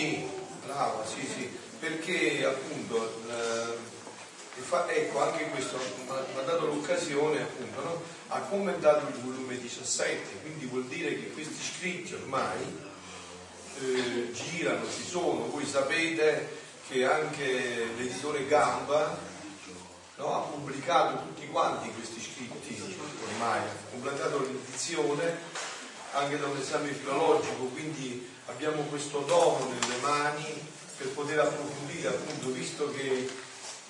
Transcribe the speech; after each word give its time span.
Sì, 0.00 0.26
brava, 0.64 1.04
sì, 1.04 1.20
sì, 1.26 1.46
perché 1.78 2.42
appunto 2.46 3.20
ecco 4.88 5.20
anche 5.20 5.44
questo 5.50 5.76
mi 5.76 6.38
ha 6.38 6.40
dato 6.40 6.64
l'occasione 6.64 7.42
appunto, 7.42 7.82
no? 7.82 8.02
ha 8.28 8.40
commentato 8.40 9.08
il 9.08 9.14
volume 9.22 9.60
17, 9.60 10.40
quindi 10.40 10.64
vuol 10.64 10.86
dire 10.86 11.20
che 11.20 11.32
questi 11.32 11.62
scritti 11.62 12.14
ormai 12.14 12.80
eh, 13.80 14.32
girano, 14.32 14.86
ci 14.90 15.04
sono, 15.06 15.50
voi 15.50 15.66
sapete 15.66 16.48
che 16.88 17.04
anche 17.04 17.90
l'editore 17.94 18.46
Gamba 18.46 19.18
no? 20.16 20.34
ha 20.34 20.46
pubblicato 20.46 21.24
tutti 21.26 21.46
quanti 21.48 21.92
questi 21.92 22.22
scritti 22.22 22.82
ormai, 23.32 23.58
ha 23.58 23.90
completato 23.90 24.40
l'edizione 24.40 25.36
anche 26.12 26.38
da 26.38 26.46
un 26.46 26.56
esame 26.56 26.88
filologico, 26.88 27.64
quindi 27.64 28.38
abbiamo 28.50 28.82
questo 28.82 29.20
dono 29.20 29.68
nelle 29.68 30.00
mani 30.02 30.68
per 30.96 31.08
poter 31.08 31.38
approfondire 31.40 32.08
appunto, 32.08 32.50
visto 32.50 32.90
che 32.92 33.28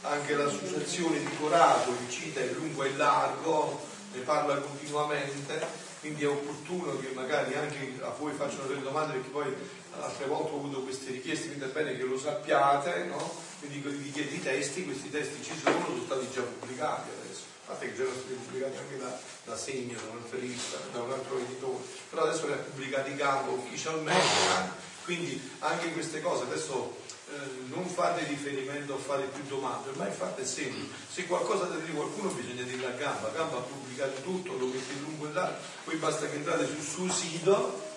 anche 0.02 0.34
l'associazione 0.34 1.18
di 1.18 1.36
Corato 1.38 1.92
vi 1.92 2.10
cita 2.10 2.40
in 2.40 2.52
lungo 2.54 2.84
e 2.84 2.90
in 2.90 2.96
largo, 2.96 3.80
ne 4.12 4.20
parla 4.20 4.56
continuamente, 4.56 5.60
quindi 6.00 6.22
è 6.22 6.28
opportuno 6.28 6.98
che 6.98 7.10
magari 7.14 7.54
anche 7.54 7.98
a 8.00 8.10
voi 8.18 8.32
facciano 8.32 8.66
delle 8.66 8.82
domande 8.82 9.14
perché 9.14 9.28
poi 9.28 9.54
altre 9.98 10.26
volte 10.26 10.52
ho 10.52 10.56
avuto 10.56 10.82
queste 10.82 11.10
richieste, 11.10 11.48
quindi 11.48 11.64
è 11.64 11.68
bene 11.68 11.96
che 11.96 12.04
lo 12.04 12.18
sappiate, 12.18 13.04
no? 13.04 13.48
quindi 13.58 13.82
richiede 14.02 14.34
i 14.34 14.42
testi, 14.42 14.84
questi 14.84 15.10
testi 15.10 15.42
ci 15.42 15.52
sono, 15.62 15.84
sono 15.84 16.02
stati 16.04 16.28
già 16.32 16.42
pubblicati 16.42 17.10
adesso, 17.10 17.29
che 17.78 17.94
già 17.94 18.02
erano 18.02 18.18
stati 18.18 18.34
pubblicati 18.34 18.76
anche 18.76 18.98
da, 18.98 19.18
da 19.44 19.56
Segno, 19.56 19.98
da 19.98 20.10
un'altra 20.10 20.38
rivista, 20.38 20.78
da 20.92 21.02
un 21.02 21.12
altro 21.12 21.38
editore, 21.38 21.84
però 22.08 22.22
adesso 22.22 22.46
li 22.46 22.52
ha 22.52 22.56
pubblicati 22.56 23.16
Campo 23.16 23.52
ufficialmente, 23.52 24.78
quindi 25.04 25.50
anche 25.60 25.92
queste 25.92 26.20
cose 26.20 26.44
adesso 26.44 26.96
eh, 27.30 27.34
non 27.68 27.86
fate 27.86 28.24
riferimento 28.24 28.94
a 28.94 28.98
fare 28.98 29.24
più 29.24 29.42
domande, 29.46 29.90
ormai 29.90 30.10
fate 30.10 30.44
sempre, 30.44 30.88
se 31.12 31.26
qualcosa 31.26 31.64
da 31.64 31.76
dire 31.76 31.92
qualcuno 31.92 32.30
bisogna 32.30 32.62
dirlo 32.62 32.86
a 32.86 32.90
Gamba, 32.90 33.30
Gamba 33.30 33.58
ha 33.58 33.60
pubblicato 33.60 34.20
tutto, 34.22 34.56
lo 34.56 34.66
mette 34.66 34.94
lungo 35.00 35.28
e 35.28 35.32
là, 35.32 35.56
poi 35.84 35.96
basta 35.96 36.26
che 36.28 36.36
entrate 36.36 36.66
sul 36.66 36.82
suo 36.82 37.10
sito, 37.10 37.88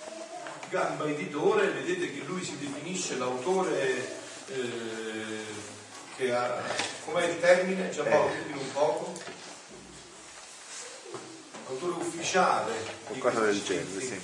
Gamba 0.70 1.06
editore, 1.06 1.70
vedete 1.70 2.12
che 2.12 2.24
lui 2.26 2.44
si 2.44 2.58
definisce 2.58 3.18
l'autore 3.18 4.22
eh, 4.48 5.44
che 6.16 6.34
ha, 6.34 6.62
com'è 7.06 7.26
il 7.26 7.40
termine? 7.40 7.90
Già 7.90 8.04
Paolo, 8.04 8.32
eh. 8.32 8.54
un 8.54 8.72
poco? 8.72 9.14
Autore 11.68 11.94
ufficiale. 12.04 12.74
Qualcosa 13.06 13.46
del 13.46 13.64
genere, 13.64 14.02
sì. 14.02 14.22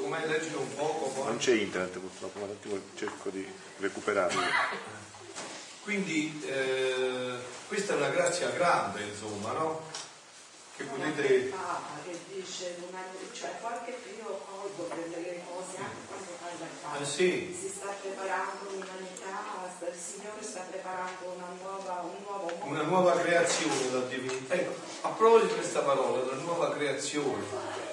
Com'è 0.00 0.26
leggilo 0.26 0.60
un 0.60 0.74
poco? 0.74 1.08
Poi? 1.08 1.24
Non 1.24 1.36
c'è 1.38 1.54
internet 1.54 1.98
purtroppo, 1.98 2.40
ma 2.40 2.46
cerco 2.94 3.30
di 3.30 3.46
recuperarlo. 3.78 4.42
Quindi 5.82 6.42
eh, 6.46 7.36
questa 7.68 7.92
è 7.92 7.96
una 7.96 8.08
grazia 8.08 8.48
grande, 8.50 9.02
insomma, 9.02 9.52
no? 9.52 9.82
Che 10.76 10.84
potete... 10.84 11.44
Papa 11.44 12.00
che 12.04 12.18
dice, 12.32 12.76
cioè 13.32 13.56
qualche 13.60 13.96
io 14.16 14.44
colgo 14.50 14.82
per 14.84 15.08
le 15.08 15.42
cose 15.46 15.76
anche 15.76 16.03
il 16.62 16.76
Papa. 16.80 16.98
Ah, 16.98 17.04
sì. 17.04 17.56
Si 17.58 17.68
sta 17.68 17.88
preparando 18.00 18.70
un'umanità 18.70 19.14
il 19.94 20.00
Signore 20.00 20.40
sta 20.40 20.60
preparando 20.70 21.34
una 21.34 21.48
nuova, 21.60 22.00
un 22.02 22.22
nuovo 22.24 22.50
mondo. 22.58 22.64
Una 22.64 22.82
nuova 22.82 23.20
creazione 23.20 23.90
da 23.90 24.00
divinità. 24.00 24.54
Ecco, 24.54 24.74
a 25.02 25.08
proposito 25.10 25.52
di 25.52 25.60
questa 25.60 25.80
parola, 25.80 26.24
la 26.24 26.40
nuova 26.40 26.72
creazione 26.72 27.42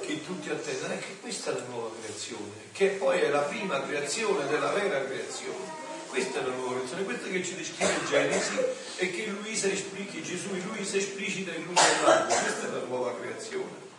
che 0.01 0.25
tutti 0.25 0.49
attendono, 0.49 0.93
è 0.93 0.99
che 0.99 1.19
questa 1.19 1.51
è 1.51 1.53
la 1.55 1.65
nuova 1.69 1.89
creazione, 2.01 2.51
che 2.71 2.87
poi 2.89 3.19
è 3.19 3.29
la 3.29 3.41
prima 3.41 3.81
creazione 3.81 4.47
della 4.47 4.71
vera 4.71 5.03
creazione. 5.03 5.79
Questa 6.07 6.39
è 6.39 6.43
la 6.43 6.53
nuova 6.53 6.75
creazione, 6.75 7.03
questa 7.03 7.27
che 7.27 7.43
ci 7.43 7.55
descrive 7.55 8.05
Genesi 8.09 8.59
e 8.97 9.11
che 9.11 9.25
Luisa 9.27 9.67
esplica, 9.67 10.21
Gesù 10.21 10.53
in 10.55 10.63
Luisa 10.65 10.97
esplicita 10.97 11.53
in 11.53 11.73
largo, 11.73 12.33
questa 12.33 12.67
è 12.67 12.71
la 12.71 12.85
nuova 12.85 13.15
creazione. 13.15 13.89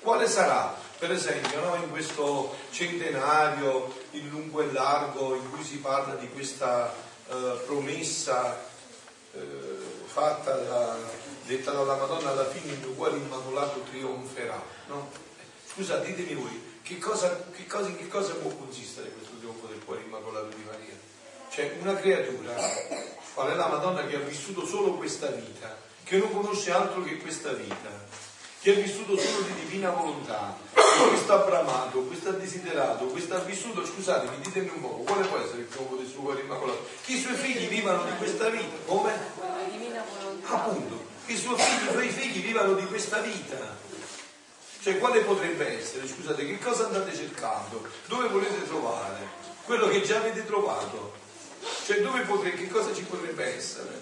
Quale 0.00 0.28
sarà, 0.28 0.76
per 1.04 1.12
esempio, 1.12 1.60
no, 1.60 1.74
in 1.74 1.90
questo 1.90 2.56
centenario 2.70 3.94
in 4.12 4.26
lungo 4.30 4.62
e 4.62 4.72
largo 4.72 5.34
in 5.34 5.50
cui 5.50 5.62
si 5.62 5.76
parla 5.76 6.14
di 6.14 6.30
questa 6.30 6.94
eh, 7.28 7.60
promessa 7.66 8.58
eh, 9.34 9.40
fatta 10.06 10.56
da, 10.56 10.96
detta 11.44 11.72
dalla 11.72 11.96
Madonna 11.96 12.30
alla 12.30 12.46
fine 12.46 12.72
il 12.72 12.78
mio 12.78 12.92
cuore 12.92 13.18
immacolato 13.18 13.80
trionferà. 13.90 14.58
No? 14.86 15.10
Scusa, 15.70 15.98
ditemi 15.98 16.40
voi, 16.40 16.78
che 16.80 16.96
cosa, 16.96 17.48
che 17.54 17.66
cosa, 17.66 17.88
in 17.88 17.98
che 17.98 18.08
cosa 18.08 18.32
può 18.36 18.48
consistere 18.52 19.10
questo 19.10 19.36
trionfo 19.36 19.66
del 19.66 19.84
cuore 19.84 20.00
immacolato 20.06 20.56
di 20.56 20.64
Maria? 20.64 20.94
Cioè 21.50 21.76
una 21.82 21.96
creatura, 21.96 22.54
qual 23.34 23.50
è 23.50 23.54
la 23.54 23.66
Madonna 23.66 24.06
che 24.06 24.16
ha 24.16 24.20
vissuto 24.20 24.64
solo 24.64 24.94
questa 24.94 25.26
vita, 25.26 25.76
che 26.02 26.16
non 26.16 26.32
conosce 26.32 26.70
altro 26.70 27.02
che 27.02 27.18
questa 27.18 27.52
vita, 27.52 28.32
che 28.64 28.70
ha 28.70 28.80
vissuto 28.80 29.14
solo 29.18 29.42
di 29.42 29.52
divina 29.56 29.90
volontà, 29.90 30.56
questo 31.10 31.34
ha 31.34 31.44
bramato, 31.44 32.00
questo 32.04 32.30
ha 32.30 32.32
desiderato, 32.32 33.04
questo 33.08 33.34
ha 33.34 33.40
vissuto, 33.40 33.84
scusatemi, 33.84 34.40
ditemi 34.40 34.70
un 34.74 34.80
po', 34.80 34.88
quale 35.04 35.26
può 35.26 35.36
essere 35.36 35.60
il 35.60 35.68
scopo 35.70 35.96
del 35.96 36.06
suo 36.06 36.22
cuore 36.22 36.40
immacolato? 36.40 36.86
Che 37.04 37.12
i 37.12 37.20
suoi 37.20 37.34
figli 37.34 37.68
vivano 37.68 38.04
di 38.04 38.16
questa 38.16 38.48
vita, 38.48 38.74
come? 38.86 39.12
Appunto, 40.44 41.04
che 41.26 41.32
i 41.34 41.36
suoi 41.36 41.58
figli, 41.58 41.88
i 41.88 41.92
suoi 41.92 42.08
figli 42.08 42.42
vivano 42.42 42.72
di 42.72 42.86
questa 42.86 43.18
vita. 43.18 43.76
Cioè, 44.80 44.98
quale 44.98 45.20
potrebbe 45.20 45.78
essere? 45.78 46.08
Scusate, 46.08 46.46
che 46.46 46.58
cosa 46.58 46.86
andate 46.86 47.14
cercando? 47.14 47.86
Dove 48.06 48.28
volete 48.28 48.66
trovare? 48.66 49.28
Quello 49.66 49.88
che 49.88 50.00
già 50.00 50.16
avete 50.16 50.46
trovato. 50.46 51.12
Cioè, 51.84 52.00
dove 52.00 52.22
potrebbe, 52.22 52.56
che 52.56 52.68
cosa 52.68 52.94
ci 52.94 53.02
potrebbe 53.02 53.44
essere? 53.44 54.00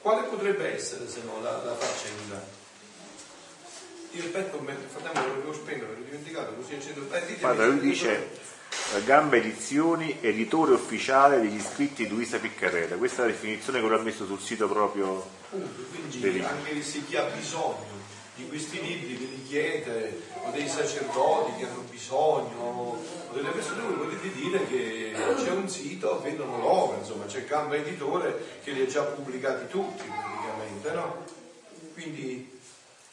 Quale 0.00 0.22
potrebbe 0.22 0.74
essere 0.74 1.08
se 1.08 1.20
no 1.24 1.40
la, 1.40 1.62
la 1.62 1.76
faccenda? 1.76 2.61
Io 4.14 4.24
aspetto 4.24 4.58
momento, 4.58 4.88
fratello, 4.88 5.34
lo 5.34 5.40
devo 5.40 5.52
spegnere, 5.54 5.86
l'ho 5.86 6.04
dimenticato, 6.04 6.52
così 6.52 6.74
accendo. 6.74 7.06
Eh, 7.14 7.36
Guarda, 7.40 7.66
lui 7.66 7.80
dice 7.80 8.28
Gamba 9.04 9.36
Edizioni, 9.36 10.18
editore 10.20 10.72
ufficiale 10.72 11.40
degli 11.40 11.60
scritti 11.60 12.04
di 12.04 12.10
Luisa 12.10 12.38
Piccarreta. 12.38 12.96
Questa 12.96 13.22
è 13.22 13.26
la 13.26 13.32
definizione 13.32 13.80
che 13.80 13.86
ha 13.86 13.98
messo 13.98 14.26
sul 14.26 14.38
sito 14.38 14.68
proprio. 14.68 15.26
Punto, 15.48 15.82
quindi 15.90 16.40
anche 16.40 16.82
se 16.82 17.04
chi 17.06 17.16
ha 17.16 17.24
bisogno 17.24 18.00
di 18.34 18.46
questi 18.48 18.82
libri 18.82 19.16
che 19.16 19.24
li 19.24 19.44
chiede, 19.46 20.20
o 20.42 20.50
dei 20.50 20.68
sacerdoti 20.68 21.58
che 21.58 21.66
hanno 21.66 21.84
bisogno, 21.88 22.60
o 22.60 23.32
delle 23.32 23.48
persone, 23.48 23.82
voi 23.82 24.08
potete 24.08 24.30
dire 24.34 24.66
che 24.66 25.14
c'è 25.42 25.50
un 25.50 25.68
sito, 25.70 26.20
vedono 26.22 26.58
l'opera, 26.58 27.00
insomma, 27.00 27.24
c'è 27.24 27.46
Gamba 27.46 27.76
Editore 27.76 28.58
che 28.62 28.72
li 28.72 28.82
ha 28.82 28.86
già 28.86 29.04
pubblicati 29.04 29.68
tutti 29.68 30.04
praticamente, 30.04 30.90
no? 30.92 31.24
Quindi 31.94 32.60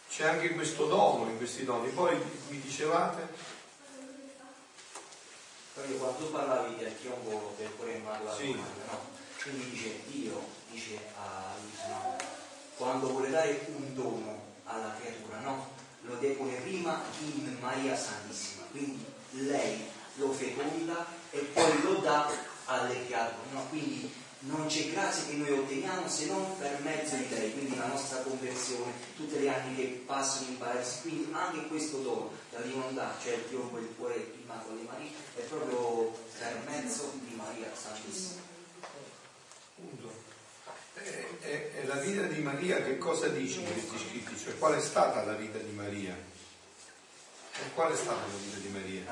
c'è 0.09 0.27
anche 0.27 0.53
questo 0.53 0.87
dono 0.87 1.29
in 1.29 1.37
questi 1.37 1.63
doni. 1.63 1.89
Poi 1.89 2.19
mi 2.49 2.59
dicevate? 2.59 3.27
Perché 5.73 5.97
quando 5.97 6.17
tu 6.17 6.31
parlavi 6.31 6.75
del 6.75 6.95
cuore 7.75 7.93
in 7.93 8.03
mano 8.03 8.33
sì. 8.35 8.53
no? 8.53 9.17
quindi 9.41 9.69
dice 9.69 10.01
Dio 10.07 10.43
dice 10.69 10.99
a 11.15 11.53
Luisa 11.61 12.17
quando 12.75 13.07
vuole 13.07 13.29
dare 13.29 13.65
un 13.67 13.93
dono 13.95 14.41
alla 14.65 14.93
creatura 14.99 15.39
no? 15.39 15.69
lo 16.01 16.15
depone 16.15 16.55
prima 16.55 17.01
in 17.21 17.55
Maria 17.61 17.95
Santissima 17.95 18.65
quindi 18.71 19.05
lei 19.31 19.85
lo 20.15 20.33
feconda 20.33 21.05
e 21.31 21.39
poi 21.39 21.81
lo 21.83 21.93
dà 21.95 22.29
alle 22.65 23.05
creature 23.05 23.47
no? 23.51 23.65
quindi 23.69 24.13
non 24.41 24.67
c'è 24.67 24.91
grazia 24.91 25.25
che 25.25 25.33
noi 25.33 25.51
otteniamo 25.51 26.07
se 26.07 26.27
non 26.27 26.57
per 26.57 26.79
mezzo 26.81 27.15
di 27.15 27.27
lei, 27.29 27.51
quindi 27.51 27.75
la 27.75 27.87
nostra 27.87 28.19
conversione, 28.19 28.93
tutti 29.17 29.37
gli 29.37 29.47
anni 29.47 29.75
che 29.75 30.03
passano 30.05 30.47
in 30.47 30.57
paresi, 30.57 31.01
quindi 31.01 31.27
anche 31.33 31.67
questo 31.67 31.97
dono, 31.97 32.31
la 32.51 32.61
divinità, 32.61 33.15
cioè 33.21 33.33
il 33.33 33.41
piombo 33.41 33.79
il 33.79 33.93
cuore 33.97 34.31
immacolo 34.41 34.77
di 34.77 34.87
Maria, 34.89 35.09
è 35.35 35.41
proprio 35.41 36.17
per 36.37 36.57
mezzo 36.65 37.11
di 37.15 37.35
Maria 37.35 37.67
Santissima. 37.73 38.47
E, 41.01 41.25
e, 41.41 41.71
e, 41.75 41.85
la 41.85 41.95
vita 41.95 42.23
di 42.23 42.41
Maria 42.41 42.83
che 42.83 42.97
cosa 42.97 43.27
dice 43.27 43.59
in 43.59 43.65
questi 43.65 43.97
scritti? 43.97 44.37
Cioè 44.37 44.57
qual 44.57 44.75
è 44.75 44.81
stata 44.81 45.23
la 45.23 45.33
vita 45.33 45.57
di 45.57 45.71
Maria? 45.71 46.15
E 47.61 47.73
qual 47.73 47.91
è 47.91 47.95
stata 47.95 48.21
la 48.21 48.37
vita 48.37 48.57
di 48.57 48.67
Maria? 48.69 49.03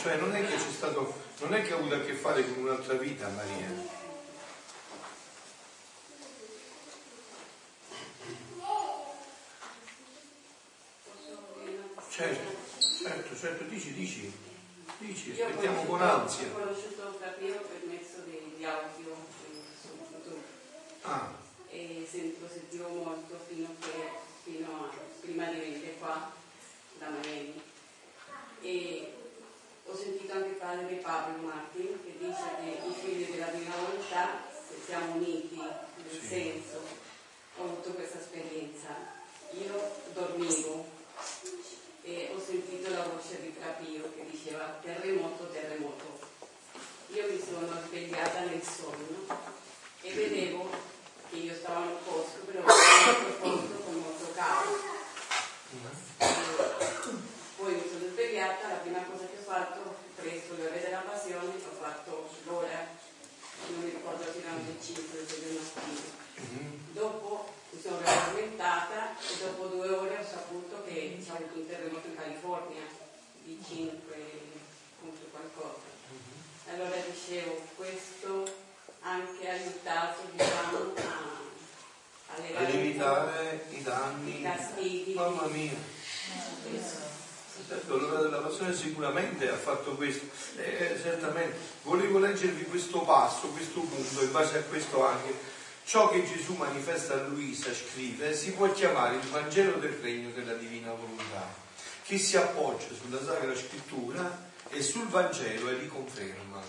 Cioè 0.00 0.16
non 0.16 0.34
è 0.34 0.46
che 0.46 0.56
c'è 0.56 0.70
stato, 0.70 1.14
non 1.40 1.54
è 1.54 1.62
che 1.62 1.72
ha 1.72 1.76
avuto 1.76 1.94
a 1.94 2.00
che 2.00 2.14
fare 2.14 2.42
con 2.48 2.62
un'altra 2.64 2.94
vita 2.94 3.28
Maria. 3.28 4.02
Certo, 12.08 12.56
certo, 13.02 13.36
certo, 13.36 13.64
dici, 13.64 13.92
dici, 13.92 14.32
dici, 14.98 15.30
aspettiamo 15.32 15.82
con 15.84 16.00
ansia. 16.00 16.46
Ho 16.46 16.60
conosciuto 16.60 17.18
Caprio 17.20 17.60
per 17.62 17.82
mezzo 17.88 18.20
di 18.24 18.64
audio 18.64 19.16
su 19.42 19.88
YouTube 20.12 20.42
Ah, 21.02 21.32
e 21.68 22.06
sent- 22.08 22.40
lo 22.40 22.48
sentivo 22.48 22.88
molto 22.88 23.36
fino, 23.48 23.74
che, 23.80 24.10
fino 24.44 24.84
a 24.84 24.90
prima 25.20 25.46
di 25.50 25.58
venire 25.58 25.94
qua 25.98 26.30
da 26.98 27.08
Miami. 27.08 27.60
E 28.62 29.12
ho 29.86 29.94
sentito 29.96 30.32
anche 30.32 30.50
padre 30.50 30.94
Pablo 30.96 31.46
Martin 31.46 31.98
che 32.04 32.16
dice 32.18 32.42
che 32.60 32.86
i 32.88 32.92
figli 32.92 33.30
della 33.32 33.46
divina 33.46 33.74
volontà, 33.76 34.42
se 34.68 34.74
siamo 34.84 35.14
uniti 35.14 35.56
nel 35.56 36.20
Sì. 36.20 36.26
senso, 36.26 36.80
ho 37.58 37.64
avuto 37.64 37.90
questa 37.90 38.18
esperienza. 38.18 38.88
Io 39.52 39.90
dormivo 40.12 40.84
e 42.02 42.30
ho 42.34 42.40
sentito 42.44 42.90
la 42.90 43.04
voce 43.04 43.40
di 43.40 43.54
Capio 43.58 44.12
che 44.16 44.26
diceva 44.30 44.78
terremoto, 44.82 45.48
terremoto. 45.50 46.18
Io 47.08 47.26
mi 47.30 47.40
sono 47.40 47.68
svegliata 47.86 48.40
nel 48.40 48.62
sonno 48.62 49.26
e 50.00 50.12
vedevo 50.12 50.68
che 51.30 51.36
io 51.36 51.54
stavo 51.54 51.80
un 51.90 51.96
posto, 52.04 52.40
però 52.44 52.58
in 52.60 52.64
un 52.64 53.08
altro 53.08 53.32
posto 53.38 53.74
con 53.84 53.94
molto 53.94 54.32
caldo. 54.34 54.76
E 56.18 56.26
Poi 57.56 57.74
mi 57.74 57.82
sono 57.88 58.10
svegliata, 58.12 58.68
la 58.68 58.74
prima 58.74 59.02
cosa 59.04 59.24
che 59.26 59.38
ho 59.38 59.42
fatto, 59.42 59.94
presto 60.16 60.54
le 60.56 60.66
ore 60.66 60.80
della 60.82 60.98
passione, 60.98 61.46
ho 61.54 61.74
fatto 61.80 62.28
l'ora, 62.44 62.86
non 63.70 63.80
mi 63.80 63.90
ricordo 63.90 64.22
se 64.24 64.38
erano 64.40 64.62
le 64.66 64.76
5 64.80 65.24
del 65.26 65.60
mattino. 65.60 66.22
Dopo 66.92 67.52
mi 67.70 67.80
sono 67.80 67.98
raddormentata 68.00 69.18
e 69.18 69.38
dopo 69.40 69.66
due 69.66 69.88
ore 69.88 70.18
ho 70.18 70.24
saputo 70.24 70.84
che 70.86 71.18
c'è 71.24 71.30
avuto 71.32 71.58
un 71.58 71.66
terremoto 71.66 72.06
in 72.06 72.16
California 72.16 72.82
di 73.42 73.58
5 73.66 74.16
punto 75.00 75.20
qualcosa. 75.30 75.92
Allora 76.70 76.96
dicevo, 76.96 77.60
questo 77.76 78.44
anche 79.00 79.48
ha 79.48 79.52
aiutato 79.52 80.22
diciamo, 80.32 80.94
a, 80.96 81.42
a 82.34 82.58
a 82.58 82.68
limitare 82.68 83.66
i 83.70 83.82
danni. 83.82 84.38
i 84.38 84.42
castighi. 84.42 85.14
Mamma 85.14 85.46
mia. 85.46 85.76
Certo, 87.66 87.96
l'ora 87.96 88.20
della 88.20 88.38
passione 88.38 88.74
sicuramente 88.74 89.48
ha 89.48 89.56
fatto 89.56 89.92
questo, 89.92 90.26
Eh, 90.56 90.98
certamente. 91.00 91.56
Volevo 91.82 92.18
leggervi 92.18 92.64
questo 92.64 93.00
passo, 93.02 93.48
questo 93.48 93.80
punto, 93.80 94.22
in 94.22 94.32
base 94.32 94.58
a 94.58 94.62
questo 94.62 95.06
anche. 95.06 95.52
Ciò 95.84 96.10
che 96.10 96.24
Gesù 96.24 96.54
manifesta 96.54 97.14
a 97.14 97.22
Luisa, 97.26 97.72
scrive, 97.74 98.34
si 98.34 98.52
può 98.52 98.70
chiamare 98.72 99.16
il 99.16 99.28
Vangelo 99.28 99.78
del 99.78 99.92
Regno 99.92 100.30
della 100.30 100.54
Divina 100.54 100.92
Volontà, 100.92 101.54
che 102.04 102.18
si 102.18 102.36
appoggia 102.36 102.88
sulla 103.00 103.22
Sacra 103.22 103.54
Scrittura 103.54 104.50
e 104.70 104.82
sul 104.82 105.06
Vangelo 105.08 105.68
e 105.68 105.74
li 105.74 105.88
conferma. 105.88 106.62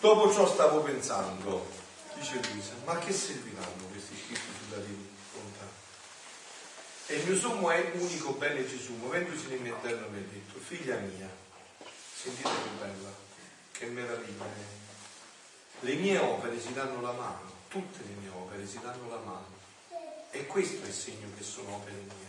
Dopo 0.00 0.32
ciò 0.32 0.46
stavo 0.46 0.82
pensando, 0.82 1.68
dice 2.14 2.40
Luisa, 2.52 2.72
ma 2.84 2.96
che 2.98 3.12
serviranno 3.12 3.86
questi 3.90 4.14
scritti 4.14 4.50
sulla 4.64 4.80
Divina? 4.82 5.17
E 7.10 7.14
il 7.14 7.26
mio 7.26 7.38
sommo 7.38 7.70
è 7.70 7.90
unico 7.94 8.32
bene 8.32 8.68
Gesù, 8.68 8.92
muovendosi 8.96 9.46
nel 9.46 9.60
mio 9.60 9.76
interno, 9.76 10.08
mi 10.10 10.18
ha 10.18 10.22
detto, 10.30 10.58
figlia 10.58 10.98
mia, 10.98 11.26
sentite 12.14 12.50
che 12.50 12.68
bella, 12.78 13.08
che 13.72 13.86
meraviglia. 13.86 14.44
è. 14.44 15.86
Le 15.86 15.94
mie 15.94 16.18
opere 16.18 16.60
si 16.60 16.70
danno 16.74 17.00
la 17.00 17.12
mano, 17.12 17.50
tutte 17.68 18.00
le 18.06 18.12
mie 18.20 18.28
opere 18.28 18.66
si 18.66 18.78
danno 18.82 19.08
la 19.08 19.20
mano. 19.24 19.56
E 20.32 20.46
questo 20.46 20.84
è 20.84 20.88
il 20.88 20.92
segno 20.92 21.28
che 21.34 21.42
sono 21.42 21.76
opere 21.76 21.96
mie. 21.96 22.28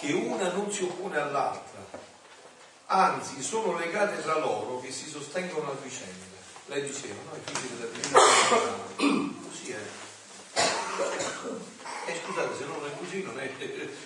Che 0.00 0.12
una 0.12 0.50
non 0.50 0.72
si 0.72 0.82
oppone 0.82 1.18
all'altra, 1.18 1.86
anzi 2.86 3.42
sono 3.42 3.78
legate 3.78 4.20
tra 4.22 4.38
loro 4.38 4.80
che 4.80 4.90
si 4.90 5.08
sostengono 5.08 5.70
a 5.70 5.76
vicenda. 5.80 6.34
Lei 6.66 6.82
diceva, 6.82 7.14
no, 7.30 7.38
figli 7.44 7.74
della 7.74 7.92
divina 7.92 8.18
volontà. 8.50 8.94
così 9.48 9.70
è. 9.70 9.78
Scusate, 12.26 12.56
se 12.56 12.64
non 12.64 12.84
è 12.84 12.98
così, 12.98 13.22
non 13.22 13.38
è. 13.38 13.48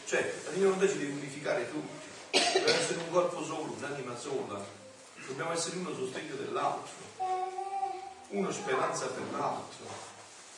Cioè, 0.05 0.35
la 0.45 0.51
divina 0.51 0.87
ci 0.87 0.99
deve 0.99 1.13
unificare 1.13 1.71
tutti. 1.71 2.09
Deve 2.31 2.79
essere 2.79 2.99
un 2.99 3.11
corpo 3.11 3.43
solo, 3.43 3.75
un'anima 3.77 4.17
sola. 4.17 4.63
Dobbiamo 5.27 5.53
essere 5.53 5.77
uno 5.79 5.95
sostegno 5.95 6.35
dell'altro, 6.35 6.93
uno 8.29 8.51
speranza 8.51 9.07
per 9.07 9.23
l'altro, 9.31 9.87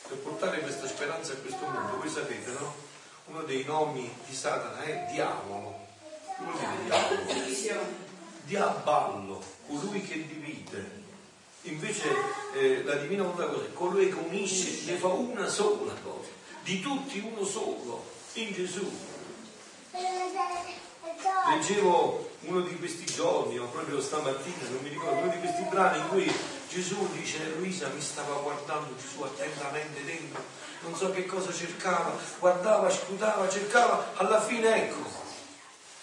per 0.07 0.17
portare 0.17 0.59
questa 0.59 0.87
speranza 0.87 1.33
a 1.33 1.35
questo 1.37 1.65
mondo. 1.65 1.97
Voi 1.97 2.09
sapete, 2.09 2.51
no? 2.51 2.73
Uno 3.25 3.43
dei 3.43 3.63
nomi 3.63 4.11
di 4.27 4.35
Satana 4.35 4.81
è 4.81 5.07
diavolo. 5.11 5.79
Che 6.37 6.43
vuol 6.43 6.57
dire 6.57 7.53
diavolo? 7.53 8.11
Diaballo, 8.43 9.43
colui 9.67 10.01
che 10.01 10.27
divide. 10.27 11.01
Invece 11.61 12.09
eh, 12.55 12.83
la 12.83 12.95
divina 12.95 13.23
volontà 13.23 13.45
cos'è? 13.45 13.71
Colui 13.73 14.09
che 14.09 14.15
unisce, 14.15 14.91
ne 14.91 14.97
fa 14.97 15.07
una 15.07 15.47
sola 15.47 15.93
cosa, 16.03 16.27
di 16.63 16.79
tutti 16.81 17.19
uno 17.19 17.45
solo, 17.45 18.03
in 18.33 18.53
Gesù. 18.53 18.89
Leggevo 21.49 22.31
uno 22.41 22.61
di 22.61 22.77
questi 22.77 23.05
giorni, 23.05 23.59
o 23.59 23.65
proprio 23.65 24.01
stamattina, 24.01 24.69
non 24.69 24.79
mi 24.81 24.89
ricordo, 24.89 25.21
uno 25.21 25.31
di 25.31 25.39
questi 25.39 25.63
brani 25.63 25.99
in 25.99 26.07
cui 26.07 26.33
Gesù 26.69 27.07
dice, 27.13 27.53
Luisa 27.57 27.89
mi 27.89 28.01
stava 28.01 28.35
guardando 28.35 28.95
Gesù 28.95 29.21
attentamente 29.21 30.03
dentro, 30.03 30.41
non 30.81 30.95
so 30.95 31.11
che 31.11 31.25
cosa 31.25 31.53
cercava, 31.53 32.17
guardava, 32.39 32.89
scrutava, 32.89 33.47
cercava, 33.49 34.13
alla 34.15 34.41
fine 34.41 34.87
ecco, 34.87 35.07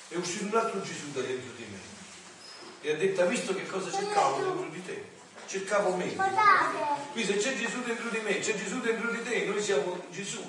è 0.09 0.17
uscito 0.17 0.45
un 0.45 0.57
altro 0.57 0.81
Gesù 0.83 1.11
da 1.13 1.21
dentro 1.21 1.53
di 1.57 1.67
me 1.71 1.79
e 2.83 2.93
ha 2.93 2.97
detto, 2.97 3.23
ha 3.23 3.27
visto 3.27 3.55
che 3.55 3.67
cosa 3.67 3.91
cercavo 3.91 4.43
dentro 4.43 4.69
di 4.71 4.85
te? 4.85 5.19
Cercavo 5.51 5.97
me. 5.97 6.15
Qui 7.11 7.25
se 7.25 7.37
c'è 7.37 7.57
Gesù 7.57 7.83
dentro 7.83 8.09
di 8.09 8.21
me, 8.21 8.39
c'è 8.39 8.55
Gesù 8.55 8.79
dentro 8.79 9.11
di 9.11 9.21
te, 9.25 9.47
noi 9.47 9.61
siamo 9.61 10.01
Gesù. 10.11 10.49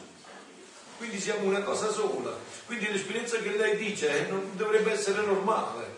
Quindi 0.98 1.20
siamo 1.20 1.48
una 1.48 1.62
cosa 1.62 1.91
sola. 1.91 2.31
Quindi 2.67 2.91
l'esperienza 2.91 3.38
che 3.38 3.58
lei 3.58 3.77
dice 3.77 4.27
eh, 4.27 4.29
non 4.29 4.51
dovrebbe 4.53 4.91
essere 4.91 5.25
normale. 5.25 5.98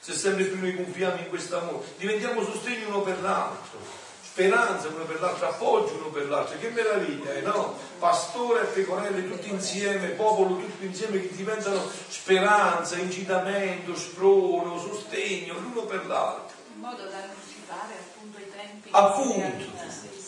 Se 0.00 0.14
sempre 0.14 0.44
più 0.44 0.58
noi 0.58 0.76
confiamo 0.76 1.18
in 1.18 1.28
questo 1.28 1.58
amore, 1.58 1.84
diventiamo 1.98 2.42
sostegno 2.42 2.88
uno 2.88 3.02
per 3.02 3.20
l'altro, 3.20 3.78
speranza 4.22 4.88
uno 4.88 5.04
per 5.04 5.20
l'altro, 5.20 5.48
appoggio 5.48 5.96
uno 5.96 6.08
per 6.08 6.26
l'altro. 6.26 6.58
Che 6.58 6.70
meraviglia, 6.70 7.34
eh, 7.34 7.42
no? 7.42 7.78
Pastore 7.98 8.62
e 8.62 8.66
pecorelle 8.72 9.28
tutti 9.28 9.50
insieme, 9.50 10.08
popolo 10.08 10.56
tutti 10.56 10.86
insieme 10.86 11.20
che 11.20 11.34
diventano 11.36 11.86
speranza, 12.08 12.96
incitamento, 12.96 13.94
sprono, 13.94 14.80
sostegno 14.80 15.58
l'uno 15.58 15.82
per 15.82 16.06
l'altro. 16.06 16.56
in 16.72 16.80
modo 16.80 17.04
da 17.04 17.47
anticipare 17.78 17.94
appunto 17.94 18.38
i 18.38 18.50
tempi 18.50 18.88
Appunto, 18.90 19.70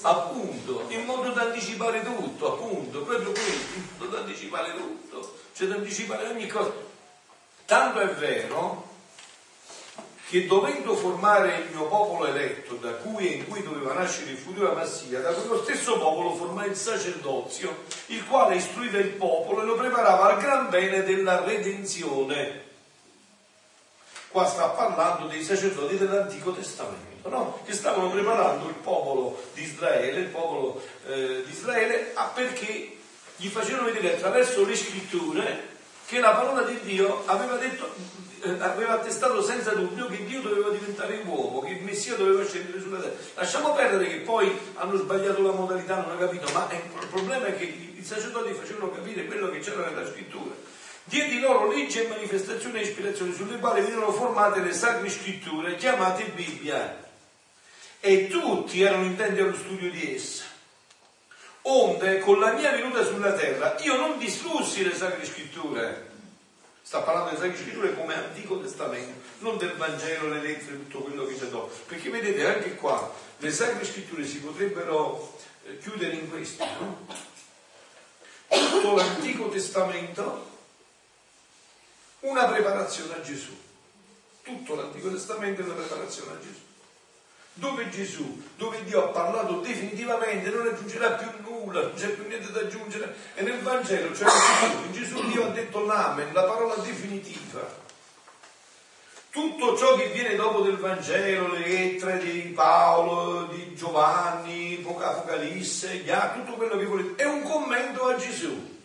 appunto, 0.02 0.84
in 0.88 1.04
modo 1.04 1.30
da 1.30 1.42
anticipare 1.42 2.02
tutto, 2.02 2.54
appunto, 2.54 3.02
proprio 3.02 3.32
questo, 3.32 3.76
in 3.76 3.84
modo 3.98 4.14
da 4.14 4.20
anticipare 4.20 4.74
tutto, 4.74 5.38
cioè 5.54 5.68
da 5.68 5.74
anticipare 5.74 6.28
ogni 6.28 6.46
cosa. 6.46 6.72
Tanto 7.64 8.00
è 8.00 8.08
vero 8.14 8.88
che 10.28 10.46
dovendo 10.46 10.94
formare 10.94 11.58
il 11.58 11.74
mio 11.74 11.86
popolo 11.86 12.26
eletto, 12.26 12.74
da 12.74 12.92
cui 12.92 13.32
e 13.32 13.36
in 13.38 13.48
cui 13.48 13.62
doveva 13.64 13.94
nascere 13.94 14.30
il 14.30 14.36
futuro 14.36 14.72
Massia, 14.74 15.20
da 15.20 15.32
quello 15.32 15.62
stesso 15.64 15.98
popolo 15.98 16.34
formai 16.34 16.68
il 16.68 16.76
sacerdozio, 16.76 17.84
il 18.06 18.24
quale 18.26 18.56
istruiva 18.56 18.98
il 18.98 19.08
popolo 19.08 19.62
e 19.62 19.64
lo 19.64 19.74
preparava 19.74 20.34
al 20.34 20.40
gran 20.40 20.68
bene 20.68 21.02
della 21.02 21.44
redenzione. 21.44 22.68
Qua 24.28 24.46
sta 24.46 24.68
parlando 24.68 25.26
dei 25.26 25.42
sacerdoti 25.42 25.98
dell'Antico 25.98 26.52
Testamento, 26.52 27.09
no? 27.28 27.60
che 27.64 27.72
stavano 27.72 28.10
preparando 28.10 28.68
il 28.68 28.74
popolo 28.74 29.42
di 29.54 29.62
Israele, 29.62 30.20
il 30.20 30.28
popolo 30.28 30.82
eh, 31.06 31.42
di 31.44 31.50
Israele, 31.50 32.12
a- 32.14 32.30
perché 32.34 32.96
gli 33.36 33.48
facevano 33.48 33.84
vedere 33.84 34.14
attraverso 34.14 34.64
le 34.64 34.76
scritture 34.76 35.68
che 36.06 36.20
la 36.20 36.32
parola 36.32 36.62
di 36.62 36.78
Dio 36.82 37.22
aveva 37.26 37.54
detto, 37.56 37.88
eh, 38.42 38.56
aveva 38.58 38.94
attestato 38.94 39.42
senza 39.42 39.70
dubbio 39.70 40.06
che 40.06 40.24
Dio 40.26 40.40
doveva 40.40 40.70
diventare 40.70 41.22
uomo, 41.24 41.60
che 41.60 41.72
il 41.72 41.84
Messia 41.84 42.16
doveva 42.16 42.44
scendere 42.44 42.80
sulla 42.80 42.98
terra. 42.98 43.14
Lasciamo 43.34 43.72
perdere 43.74 44.08
che 44.08 44.16
poi 44.16 44.50
hanno 44.74 44.96
sbagliato 44.96 45.40
la 45.42 45.52
modalità, 45.52 45.96
non 45.96 46.10
hanno 46.10 46.18
capito, 46.18 46.50
ma 46.52 46.68
il 46.72 47.06
problema 47.08 47.46
è 47.46 47.56
che 47.56 47.64
i 47.64 48.02
sacerdoti 48.04 48.52
facevano 48.54 48.90
capire 48.90 49.26
quello 49.26 49.50
che 49.50 49.60
c'era 49.60 49.88
nella 49.88 50.06
scrittura. 50.06 50.52
Diedi 51.04 51.40
loro 51.40 51.70
legge 51.70 52.04
e 52.04 52.08
manifestazione 52.08 52.80
e 52.80 52.82
ispirazione 52.82 53.32
sulle 53.32 53.58
quali 53.58 53.80
venivano 53.80 54.12
formate 54.12 54.60
le 54.60 54.72
sacre 54.72 55.08
scritture 55.08 55.76
chiamate 55.76 56.24
Bibbia 56.34 57.09
e 58.00 58.28
tutti 58.28 58.80
erano 58.80 59.04
intenti 59.04 59.40
allo 59.40 59.54
studio 59.54 59.90
di 59.90 60.14
essa. 60.14 60.44
Onde 61.62 62.18
con 62.20 62.40
la 62.40 62.52
mia 62.52 62.70
venuta 62.72 63.04
sulla 63.04 63.34
terra 63.34 63.78
io 63.82 63.96
non 63.96 64.18
distrussi 64.18 64.82
le 64.82 64.94
sacre 64.94 65.24
scritture. 65.26 66.08
Sta 66.82 67.02
parlando 67.02 67.30
delle 67.30 67.42
sacre 67.42 67.62
scritture 67.62 67.94
come 67.94 68.14
Antico 68.14 68.58
Testamento, 68.58 69.20
non 69.40 69.58
del 69.58 69.76
Vangelo, 69.76 70.28
le 70.28 70.40
lettere, 70.40 70.78
tutto 70.78 71.00
quello 71.00 71.26
che 71.26 71.36
c'è 71.38 71.46
dopo. 71.46 71.72
Perché 71.86 72.08
vedete 72.08 72.46
anche 72.46 72.74
qua 72.74 73.12
le 73.36 73.52
sacre 73.52 73.84
scritture 73.84 74.26
si 74.26 74.40
potrebbero 74.40 75.38
eh, 75.66 75.78
chiudere 75.78 76.14
in 76.14 76.30
questo, 76.30 76.64
no? 76.64 77.06
Tutto 78.48 78.94
l'Antico 78.96 79.48
Testamento, 79.50 80.48
una 82.20 82.46
preparazione 82.46 83.14
a 83.14 83.20
Gesù. 83.20 83.56
Tutto 84.42 84.74
l'Antico 84.74 85.10
Testamento 85.10 85.60
è 85.60 85.64
una 85.64 85.74
preparazione 85.74 86.32
a 86.32 86.40
Gesù 86.40 86.68
dove 87.60 87.88
Gesù, 87.90 88.42
dove 88.56 88.82
Dio 88.84 89.04
ha 89.04 89.08
parlato 89.08 89.60
definitivamente, 89.60 90.50
non 90.50 90.66
aggiungerà 90.66 91.10
più 91.12 91.28
nulla, 91.44 91.82
non 91.82 91.94
c'è 91.94 92.08
più 92.08 92.26
niente 92.26 92.50
da 92.50 92.60
aggiungere. 92.60 93.14
E 93.34 93.42
nel 93.42 93.60
Vangelo, 93.60 94.14
cioè 94.16 94.28
in 94.28 94.92
Gesù, 94.92 95.16
in 95.18 95.20
Gesù 95.20 95.30
Dio 95.30 95.44
ha 95.44 95.50
detto 95.50 95.84
l'amen, 95.84 96.32
la 96.32 96.44
parola 96.44 96.74
definitiva. 96.76 97.88
Tutto 99.30 99.76
ciò 99.76 99.94
che 99.94 100.06
viene 100.08 100.34
dopo 100.34 100.62
del 100.62 100.78
Vangelo, 100.78 101.52
le 101.52 101.68
lettere 101.68 102.18
di 102.18 102.40
Paolo, 102.48 103.44
di 103.44 103.76
Giovanni, 103.76 104.84
Apocalisse, 104.84 106.02
tutto 106.34 106.54
quello 106.54 106.76
che 106.76 106.84
volete, 106.84 107.22
è 107.22 107.26
un 107.26 107.42
commento 107.42 108.06
a 108.06 108.16
Gesù. 108.16 108.78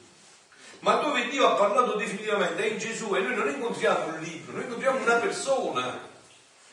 Ma 0.79 0.95
dove 0.95 1.29
Dio 1.29 1.47
ha 1.47 1.55
parlato 1.55 1.95
definitivamente 1.95 2.63
è 2.63 2.67
in 2.67 2.77
Gesù 2.77 3.15
e 3.15 3.21
noi 3.21 3.35
non 3.35 3.49
incontriamo 3.49 4.13
un 4.13 4.19
libro, 4.19 4.53
noi 4.53 4.63
incontriamo 4.65 5.01
una 5.01 5.15
persona 5.15 5.99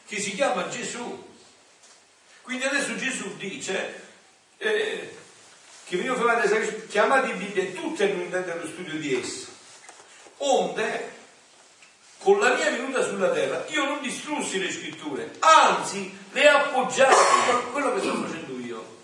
che 0.04 0.20
si 0.20 0.34
chiama 0.34 0.68
Gesù. 0.68 1.30
Quindi 2.42 2.64
adesso 2.64 2.96
Gesù 2.96 3.36
dice 3.36 4.02
eh, 4.58 5.16
che 5.84 5.96
venivo 5.96 6.14
chiamate, 6.14 6.86
chiamate 6.88 7.34
Bibbie 7.34 7.72
tutte 7.72 8.04
all'unità 8.04 8.40
dello 8.40 8.66
studio 8.66 8.94
di 8.98 9.14
essa. 9.14 9.48
Onde, 10.38 11.12
con 12.18 12.38
la 12.40 12.54
mia 12.54 12.70
venuta 12.70 13.02
sulla 13.02 13.30
terra, 13.30 13.64
io 13.68 13.84
non 13.84 14.00
distrussi 14.00 14.58
le 14.58 14.72
scritture, 14.72 15.32
anzi 15.38 16.16
le 16.32 16.48
appoggiai, 16.48 17.14
quello 17.70 17.94
che 17.94 18.00
sto 18.00 18.14
facendo 18.24 18.58
io. 18.58 19.00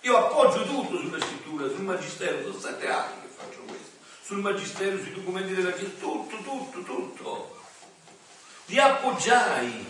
Io 0.00 0.16
appoggio 0.16 0.64
tutto 0.64 0.98
sulle 0.98 1.20
scritture, 1.20 1.68
sul 1.68 1.84
magistero, 1.84 2.42
sono 2.42 2.58
sette 2.58 2.88
anni 2.88 3.22
che 3.22 3.28
faccio 3.36 3.60
questo, 3.66 3.90
sul 4.22 4.38
magistero, 4.38 4.98
sui 4.98 5.12
documenti 5.12 5.54
della 5.54 5.72
Chiesa, 5.72 5.92
tutto, 6.00 6.36
tutto, 6.42 6.82
tutto. 6.82 7.62
Li 8.66 8.78
appoggiai 8.78 9.86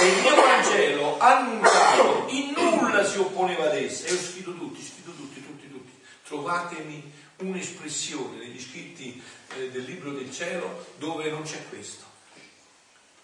e 0.00 0.06
il 0.06 0.20
mio 0.22 0.34
Vangelo 0.34 1.18
annunciato 1.18 2.24
in 2.28 2.54
nulla 2.56 3.04
si 3.04 3.18
opponeva 3.18 3.64
ad 3.64 3.76
essa. 3.76 4.06
E 4.06 4.12
ho 4.12 4.16
scritto 4.16 4.54
tutti, 4.54 4.82
scritto 4.82 5.10
tutti, 5.10 5.44
tutti, 5.44 5.70
tutti. 5.70 5.92
Trovatemi 6.26 7.12
un'espressione 7.38 8.38
negli 8.38 8.60
scritti 8.60 9.22
eh, 9.56 9.70
del 9.70 9.82
libro 9.82 10.12
del 10.12 10.32
cielo 10.32 10.86
dove 10.96 11.30
non 11.30 11.42
c'è 11.42 11.58
questo. 11.68 12.08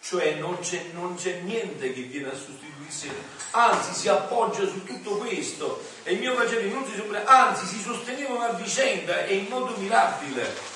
Cioè 0.02 0.35
non 0.35 0.61
c'è, 0.61 0.90
non 0.92 1.16
c'è 1.16 1.40
niente 1.40 1.92
che 1.92 2.02
viene 2.02 2.28
a 2.28 2.37
sostituirsi, 2.37 3.11
anzi 3.52 3.92
si 3.92 4.09
appoggia 4.09 4.64
su 4.66 4.85
tutto 4.85 5.16
questo. 5.16 5.83
E 6.04 6.12
il 6.12 6.18
mio 6.21 6.35
Vangelo 6.35 6.73
non 6.73 6.87
si 6.87 6.95
sopra, 6.95 7.25
anzi 7.25 7.66
si 7.66 7.80
sostenevano 7.80 8.40
a 8.42 8.52
vicenda 8.52 9.25
e 9.25 9.35
in 9.35 9.47
modo 9.49 9.75
mirabile. 9.78 10.75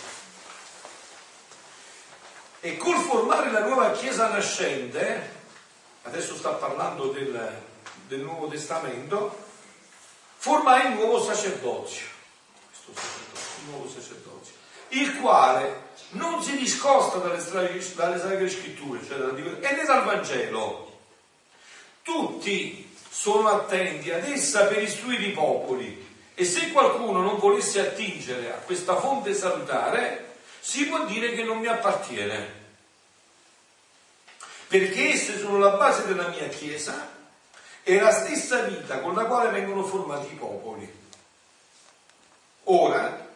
E 2.61 2.77
col 2.77 2.97
formare 2.97 3.51
la 3.53 3.65
nuova 3.65 3.93
Chiesa 3.93 4.29
nascente, 4.29 5.40
adesso 6.03 6.37
sta 6.37 6.51
parlando 6.51 7.07
del, 7.09 7.63
del 8.09 8.21
Nuovo 8.21 8.49
Testamento, 8.49 9.37
formai 10.37 10.89
il 10.89 10.95
nuovo 10.95 11.23
sacerdozio, 11.23 12.07
il 12.87 13.71
nuovo 13.71 13.89
sacerdozio, 13.89 14.55
il 14.89 15.21
quale 15.21 15.89
non 16.11 16.43
si 16.43 16.57
discosta 16.57 17.19
dalle, 17.19 17.43
dalle 17.95 18.19
sacre 18.19 18.49
scritture, 18.49 19.01
cioè 19.07 19.19
dalla, 19.19 19.37
e 19.37 19.75
né 19.75 19.85
dal 19.85 20.05
Vangelo. 20.05 20.89
Tutti 22.03 22.97
sono 23.09 23.49
attenti 23.49 24.11
ad 24.11 24.25
essa 24.25 24.65
per 24.65 24.83
istruire 24.83 25.25
i 25.25 25.33
popoli. 25.33 26.09
E 26.35 26.45
se 26.45 26.73
qualcuno 26.73 27.21
non 27.21 27.39
volesse 27.39 27.81
attingere 27.81 28.53
a 28.53 28.57
questa 28.59 28.97
fonte 28.97 29.35
salutare, 29.35 30.37
si 30.59 30.87
può 30.87 31.05
dire 31.05 31.35
che 31.35 31.43
non 31.43 31.59
mi 31.59 31.67
appartiene 31.67 32.60
perché 34.71 35.15
esse 35.15 35.37
sono 35.37 35.59
la 35.59 35.71
base 35.71 36.07
della 36.07 36.29
mia 36.29 36.47
Chiesa 36.47 37.11
e 37.83 37.99
la 37.99 38.13
stessa 38.13 38.61
vita 38.63 39.01
con 39.01 39.17
la 39.17 39.25
quale 39.25 39.51
vengono 39.51 39.83
formati 39.83 40.33
i 40.33 40.37
popoli. 40.37 40.89
Ora, 42.65 43.29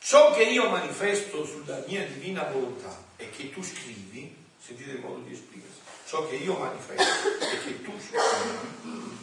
ciò 0.00 0.32
che 0.32 0.42
io 0.42 0.68
manifesto 0.68 1.46
sulla 1.46 1.80
mia 1.86 2.04
divina 2.04 2.42
volontà 2.50 3.00
e 3.14 3.30
che 3.30 3.52
tu 3.52 3.62
scrivi, 3.62 4.34
sentite 4.60 4.90
il 4.90 4.98
modo 4.98 5.20
di 5.20 5.34
esprimersi, 5.34 5.78
ciò 6.08 6.26
che 6.26 6.34
io 6.34 6.56
manifesto 6.56 7.28
e 7.38 7.62
che 7.62 7.82
tu 7.82 7.92
scrivi, 8.00 9.18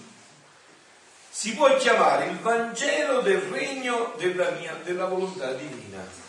si 1.30 1.56
può 1.56 1.76
chiamare 1.76 2.28
il 2.28 2.38
Vangelo 2.38 3.20
del 3.20 3.42
regno 3.42 4.14
della, 4.16 4.52
mia, 4.52 4.80
della 4.82 5.08
volontà 5.08 5.52
divina 5.52 6.27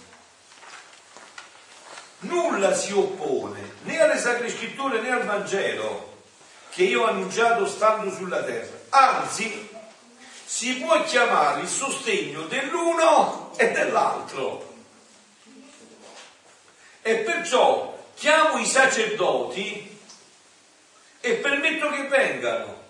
nulla 2.20 2.74
si 2.74 2.92
oppone 2.92 3.76
né 3.82 4.00
alle 4.00 4.18
sacre 4.18 4.50
scritture 4.50 5.00
né 5.00 5.10
al 5.10 5.24
Vangelo 5.24 6.16
che 6.70 6.82
io 6.84 7.02
ho 7.02 7.06
annunciato 7.06 7.66
stando 7.66 8.10
sulla 8.14 8.42
terra. 8.44 8.76
Anzi, 8.90 9.68
si 10.44 10.76
può 10.76 11.02
chiamare 11.02 11.62
il 11.62 11.68
sostegno 11.68 12.42
dell'uno 12.42 13.52
e 13.56 13.70
dell'altro. 13.72 14.74
E 17.02 17.16
perciò 17.16 18.06
chiamo 18.14 18.58
i 18.58 18.66
sacerdoti 18.66 19.98
e 21.20 21.34
permetto 21.34 21.90
che 21.90 22.06
vengano, 22.06 22.82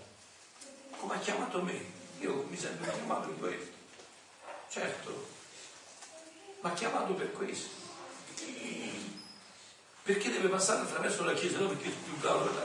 come 0.99 1.15
ha 1.15 1.19
chiamato 1.19 1.63
me. 1.63 1.97
Io 2.21 2.47
mi 2.49 2.57
sento 2.59 2.91
chiamato 2.91 3.29
in 3.29 3.39
questo. 3.39 3.73
Certo, 4.69 5.29
ma 6.61 6.73
chiamato 6.73 7.15
per 7.15 7.33
questo 7.33 7.88
perché 10.09 10.31
deve 10.31 10.49
passare 10.49 10.81
attraverso 10.81 11.23
la 11.23 11.35
Chiesa, 11.35 11.59
non 11.59 11.69
perché 11.69 11.91
più 11.91 12.17
bravo, 12.17 12.45
deve 12.45 12.63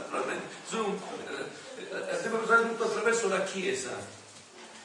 passare 2.37 2.69
tutto 2.69 2.85
attraverso 2.85 3.27
la 3.27 3.43
Chiesa. 3.43 4.21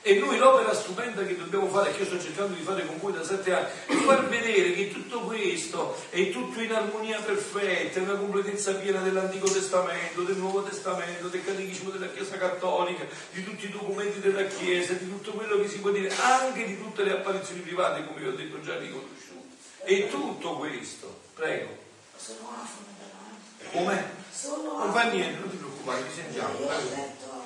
E 0.02 0.18
noi 0.18 0.38
l'opera 0.38 0.74
stupenda 0.74 1.22
che 1.22 1.36
dobbiamo 1.36 1.68
fare, 1.68 1.92
che 1.92 2.00
io 2.02 2.06
sto 2.06 2.20
cercando 2.20 2.56
di 2.56 2.62
fare 2.62 2.84
con 2.84 2.98
voi 2.98 3.12
da 3.12 3.22
sette 3.22 3.54
anni, 3.54 3.68
è 3.86 3.92
far 3.92 4.26
vedere 4.26 4.72
che 4.72 4.90
tutto 4.90 5.20
questo 5.20 5.96
è 6.10 6.30
tutto 6.30 6.60
in 6.60 6.72
armonia 6.72 7.20
perfetta, 7.20 8.00
è 8.00 8.02
una 8.02 8.16
completezza 8.16 8.74
piena 8.74 9.02
dell'Antico 9.02 9.48
Testamento, 9.48 10.22
del 10.22 10.36
Nuovo 10.36 10.64
Testamento, 10.64 11.28
del 11.28 11.44
Catechismo 11.44 11.90
della 11.90 12.10
Chiesa 12.10 12.38
Cattolica, 12.38 13.06
di 13.30 13.44
tutti 13.44 13.66
i 13.66 13.70
documenti 13.70 14.18
della 14.18 14.46
Chiesa, 14.46 14.94
di 14.94 15.08
tutto 15.08 15.30
quello 15.30 15.60
che 15.60 15.68
si 15.68 15.78
può 15.78 15.90
dire, 15.90 16.12
anche 16.16 16.66
di 16.66 16.76
tutte 16.76 17.04
le 17.04 17.12
apparizioni 17.12 17.60
private, 17.60 18.04
come 18.04 18.18
vi 18.18 18.26
ho 18.26 18.34
detto 18.34 18.60
già 18.62 18.76
riconosciute. 18.76 19.46
E 19.84 20.08
tutto 20.10 20.56
questo, 20.56 21.20
prego. 21.34 21.86
Sono 22.18 22.50
afone 22.50 22.92
però. 22.98 23.70
Come? 23.70 24.10
Sono 24.32 24.78
Non 24.78 24.92
fa 24.92 25.10
niente, 25.10 25.38
non 25.38 25.50
ti 25.50 25.56
preoccupare, 25.56 26.06
ti 26.08 26.14
sentiamo. 26.14 26.58
Io 26.58 26.66
ho 26.66 26.82
letto 26.90 27.42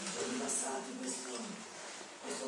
nei 0.00 0.12
giorni 0.12 0.38
passati 0.38 0.96
questo, 0.98 1.30
questo 2.22 2.46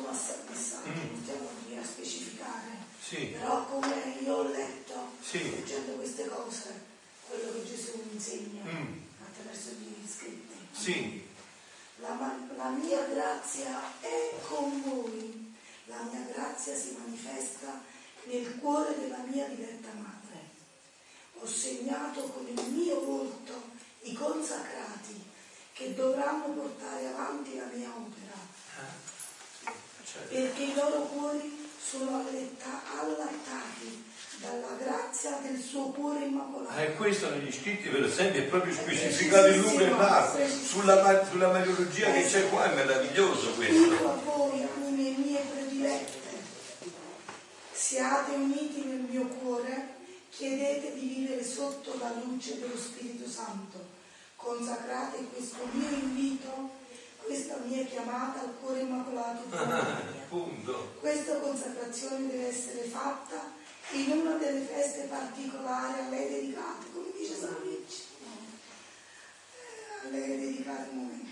messaggio, 0.49 0.89
mm. 0.89 1.11
non 1.11 1.21
stiamo 1.21 1.49
qui 1.63 1.77
a 1.77 1.83
specificare. 1.83 2.87
Sì. 2.99 3.25
Però 3.27 3.65
come 3.65 4.17
io 4.19 4.35
ho 4.35 4.49
letto, 4.49 5.11
sì. 5.21 5.49
leggendo 5.51 5.93
queste 5.93 6.27
cose, 6.27 6.85
quello 7.27 7.53
che 7.53 7.65
Gesù 7.65 8.01
mi 8.03 8.13
insegna 8.13 8.63
mm. 8.63 8.97
attraverso 9.23 9.69
gli 9.79 10.07
scritti. 10.07 10.57
Sì. 10.71 11.27
La, 11.97 12.17
la 12.55 12.69
mia 12.69 13.03
grazia 13.05 13.79
è 13.99 14.33
con 14.47 14.81
voi, 14.81 15.53
la 15.85 16.01
mia 16.11 16.25
grazia 16.33 16.75
si 16.75 16.97
manifesta 16.97 17.81
nel 18.23 18.57
cuore 18.59 18.97
della 18.99 19.23
mia 19.27 19.45
diretta 19.47 19.89
madre 19.95 20.18
ho 21.41 21.47
segnato 21.47 22.21
con 22.23 22.45
il 22.47 22.71
mio 22.71 22.99
volto 23.01 23.53
i 24.01 24.13
consacrati 24.13 25.27
che 25.73 25.93
dovranno 25.93 26.49
portare 26.49 27.07
avanti 27.07 27.55
la 27.55 27.69
mia 27.73 27.89
opera, 27.89 28.35
perché 30.27 30.63
i 30.63 30.73
loro 30.73 31.03
cuori 31.03 31.67
sono 31.81 32.17
allattati 32.17 34.03
dalla 34.41 34.75
grazia 34.77 35.39
del 35.41 35.57
suo 35.61 35.87
cuore 35.91 36.25
immacolato. 36.25 36.77
E 36.77 36.83
eh, 36.83 36.95
questo 36.95 37.29
negli 37.29 37.51
scritti 37.51 37.87
per 37.87 38.03
esempio 38.03 38.41
è 38.41 38.45
proprio 38.45 38.73
specificato 38.73 39.47
in 39.47 39.61
lungo 39.61 39.79
e 39.79 39.89
largo 39.89 40.47
sulla, 40.47 41.25
sulla 41.29 41.51
mariologia 41.51 42.11
che 42.11 42.25
c'è 42.25 42.49
qua, 42.49 42.71
è 42.71 42.75
meraviglioso 42.75 43.51
questo. 43.53 43.73
Dico 43.73 44.09
a 44.09 44.15
voi, 44.15 44.61
anime 44.61 45.17
mie 45.17 45.39
predilette, 45.39 46.43
siate 47.71 48.31
uniti 48.31 48.83
nel 48.83 49.05
mio 49.09 49.27
cuore 49.27 49.98
Chiedete 50.29 50.93
di 50.93 51.07
vivere 51.07 51.43
sotto 51.43 51.97
la 51.97 52.13
luce 52.23 52.59
dello 52.59 52.77
Spirito 52.77 53.29
Santo. 53.29 53.97
Consacrate 54.35 55.25
questo 55.33 55.57
mio 55.73 55.89
invito, 55.89 56.69
questa 57.23 57.57
mia 57.65 57.83
chiamata 57.85 58.41
al 58.41 58.55
cuore 58.61 58.81
immacolato 58.81 59.43
di 59.45 59.55
Ah, 59.55 59.65
Maria. 59.65 60.27
Questa 60.99 61.39
consacrazione 61.39 62.27
deve 62.27 62.47
essere 62.47 62.83
fatta 62.83 63.51
in 63.91 64.11
una 64.11 64.35
delle 64.37 64.61
feste 64.61 65.07
particolari 65.09 65.99
a 65.99 66.09
lei 66.09 66.29
dedicate, 66.29 66.85
come 66.93 67.07
dice 67.17 67.35
San 67.37 67.57
Luigi. 67.61 68.03
Eh, 69.51 70.07
A 70.07 70.09
lei 70.11 70.31
è 70.31 70.37
dedicato 70.39 70.89
il 70.91 70.95
momento. 70.95 71.27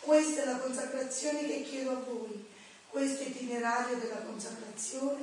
Questa 0.00 0.42
è 0.42 0.44
la 0.46 0.56
consacrazione 0.58 1.46
che 1.46 1.62
chiedo 1.62 1.90
a 1.90 2.00
voi. 2.00 2.44
Questo 2.88 3.22
itinerario 3.22 3.98
della 3.98 4.16
consacrazione 4.22 5.22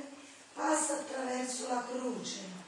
passa 0.54 0.94
attraverso 0.94 1.68
la 1.68 1.84
croce 1.90 2.59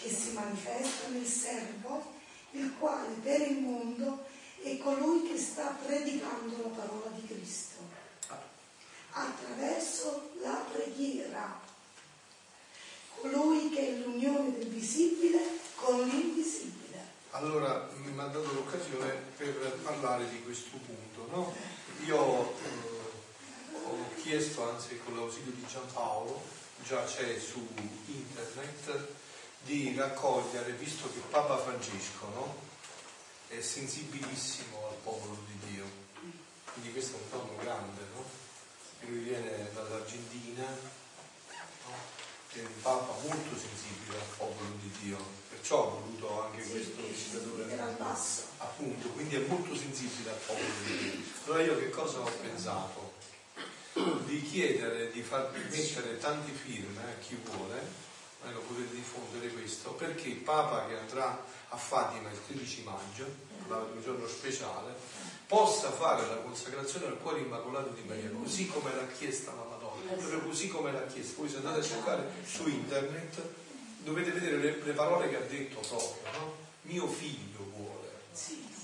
che 0.00 0.08
si 0.08 0.32
manifesta 0.32 1.08
nel 1.08 1.26
servo, 1.26 2.18
il 2.52 2.74
quale 2.78 3.14
per 3.22 3.40
il 3.40 3.58
mondo 3.58 4.24
è 4.62 4.76
colui 4.78 5.28
che 5.30 5.38
sta 5.38 5.76
predicando 5.84 6.62
la 6.62 6.68
parola 6.68 7.08
di 7.14 7.26
Cristo 7.26 7.78
attraverso 9.12 10.30
la 10.42 10.64
preghiera, 10.72 11.60
colui 13.16 13.70
che 13.70 13.88
è 13.88 13.98
l'unione 13.98 14.56
del 14.56 14.68
visibile 14.68 15.40
con 15.74 16.06
l'invisibile. 16.06 16.78
Allora 17.30 17.88
mi 17.96 18.18
ha 18.18 18.26
dato 18.26 18.52
l'occasione 18.52 19.10
per 19.36 19.78
parlare 19.82 20.28
di 20.28 20.42
questo 20.42 20.78
punto. 20.78 21.26
No? 21.30 21.54
Io 22.04 22.16
eh, 22.16 23.76
ho 23.84 24.14
chiesto, 24.22 24.68
anzi 24.70 24.98
con 25.04 25.16
l'ausilio 25.16 25.52
di 25.52 25.64
Giampaolo, 25.66 26.42
già 26.82 27.04
c'è 27.04 27.38
su 27.38 27.66
internet, 28.06 29.08
di 29.62 29.94
raccogliere, 29.96 30.72
visto 30.72 31.10
che 31.12 31.20
Papa 31.30 31.58
Francesco 31.58 32.26
no? 32.34 32.56
è 33.48 33.60
sensibilissimo 33.60 34.88
al 34.88 34.96
popolo 35.02 35.36
di 35.46 35.72
Dio, 35.72 35.84
quindi 36.72 36.92
questo 36.92 37.16
è 37.16 37.20
un 37.20 37.30
tono 37.30 37.56
grande, 37.60 38.00
no? 38.14 38.24
lui 39.00 39.18
viene 39.18 39.70
dall'Argentina, 39.72 40.64
no? 40.64 42.18
è 42.52 42.58
un 42.58 42.82
Papa 42.82 43.12
molto 43.22 43.56
sensibile 43.56 44.18
al 44.18 44.36
popolo 44.36 44.70
di 44.80 44.90
Dio, 45.02 45.18
perciò 45.50 45.84
ho 45.84 46.00
voluto 46.00 46.42
anche 46.42 46.62
questo 46.62 47.06
visitatore 47.06 47.60
appunto, 48.58 49.08
quindi 49.08 49.36
è 49.36 49.46
molto 49.46 49.76
sensibile 49.76 50.30
al 50.30 50.36
popolo 50.36 50.68
di 50.84 50.98
Dio. 50.98 51.22
Allora 51.44 51.62
io 51.62 51.78
che 51.78 51.90
cosa 51.90 52.20
ho 52.20 52.30
pensato? 52.40 53.12
Di 54.24 54.42
chiedere 54.42 55.10
di 55.10 55.22
far 55.22 55.50
mettere 55.68 56.18
tante 56.18 56.52
firme 56.52 57.02
a 57.02 57.18
chi 57.20 57.36
vuole, 57.44 58.08
lo 58.52 58.60
potete 58.60 58.94
diffondere 58.94 59.48
questo, 59.48 59.92
perché 59.92 60.28
il 60.28 60.36
Papa 60.36 60.86
che 60.86 60.96
andrà 60.96 61.44
a 61.68 61.76
Fatima 61.76 62.30
il 62.30 62.38
13 62.46 62.82
maggio, 62.84 63.26
un 63.68 64.02
giorno 64.02 64.26
speciale, 64.26 64.94
possa 65.46 65.90
fare 65.90 66.26
la 66.26 66.36
consacrazione 66.36 67.06
al 67.06 67.18
cuore 67.18 67.40
immacolato 67.40 67.90
di 67.90 68.02
Maria, 68.06 68.30
così 68.30 68.66
come 68.68 68.94
l'ha 68.94 69.06
chiesta 69.06 69.52
la 69.52 69.64
Madonna, 69.64 70.12
proprio 70.12 70.40
così 70.40 70.68
come 70.68 70.92
l'ha 70.92 71.06
chiesta. 71.06 71.34
Voi 71.36 71.48
se 71.48 71.56
andate 71.56 71.80
a 71.80 71.82
cercare 71.82 72.30
su 72.44 72.68
internet 72.68 73.42
dovete 73.98 74.30
vedere 74.30 74.56
le, 74.56 74.82
le 74.82 74.92
parole 74.92 75.28
che 75.28 75.36
ha 75.36 75.46
detto 75.46 75.80
proprio, 75.80 76.38
no? 76.38 76.56
Mio 76.82 77.06
figlio 77.06 77.70
vuole 77.76 78.08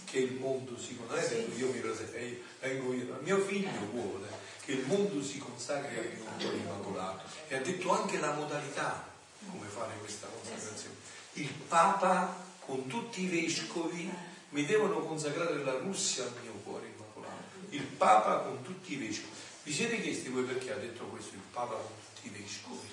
che 0.05 0.19
il 0.19 0.35
mondo 0.35 0.79
si 0.79 0.99
non 0.99 1.19
è 1.19 1.27
che 1.27 1.49
io 1.57 1.71
mi 1.71 1.81
presento, 1.81 2.15
eh, 2.15 2.43
vengo 2.61 2.93
io, 2.93 3.07
ma 3.11 3.19
mio 3.21 3.39
figlio 3.39 3.87
vuole 3.93 4.29
che 4.65 4.73
il 4.73 4.87
mondo 4.87 5.23
si 5.23 5.39
consacri 5.39 5.97
al 5.97 6.19
cuore 6.39 6.57
immacolato. 6.57 7.23
E 7.49 7.57
ha 7.57 7.61
detto 7.61 7.91
anche 7.93 8.19
la 8.19 8.33
modalità 8.33 9.15
come 9.51 9.67
fare 9.69 9.95
questa 9.99 10.27
consacrazione. 10.27 10.95
Il 11.35 11.51
Papa 11.69 12.45
con 12.61 12.87
tutti 12.87 13.23
i 13.23 13.27
vescovi 13.27 14.11
mi 14.51 14.65
devono 14.65 15.01
consacrare 15.01 15.63
la 15.63 15.79
Russia 15.79 16.25
al 16.25 16.33
mio 16.43 16.53
cuore 16.65 16.87
immacolato. 16.87 17.55
Il 17.71 17.83
Papa 17.83 18.39
con 18.39 18.63
tutti 18.63 18.95
i 18.95 18.97
vescovi. 18.97 19.35
Vi 19.65 19.73
siete 19.73 20.01
chiesti 20.01 20.29
voi 20.29 20.45
perché 20.45 20.73
ha 20.73 20.77
detto 20.77 21.05
questo 21.05 21.35
il 21.35 21.43
Papa 21.53 21.75
con 21.75 21.93
tutti 22.15 22.29
i 22.29 22.41
vescovi? 22.41 22.89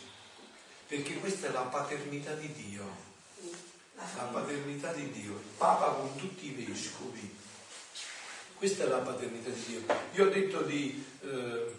Perché 0.87 1.15
questa 1.15 1.47
è 1.47 1.51
la 1.51 1.61
paternità 1.61 2.33
di 2.33 2.51
Dio 2.51 3.11
la 3.95 4.23
paternità 4.23 4.91
di 4.93 5.11
Dio, 5.11 5.33
il 5.33 5.49
Papa 5.57 5.91
con 5.91 6.15
tutti 6.15 6.47
i 6.47 6.65
vescovi. 6.65 7.35
Questa 8.55 8.83
è 8.83 8.87
la 8.87 8.99
paternità 8.99 9.49
di 9.49 9.63
Dio. 9.65 9.81
Io 10.13 10.25
ho 10.25 10.29
detto 10.29 10.61
di 10.61 11.03
eh, 11.21 11.75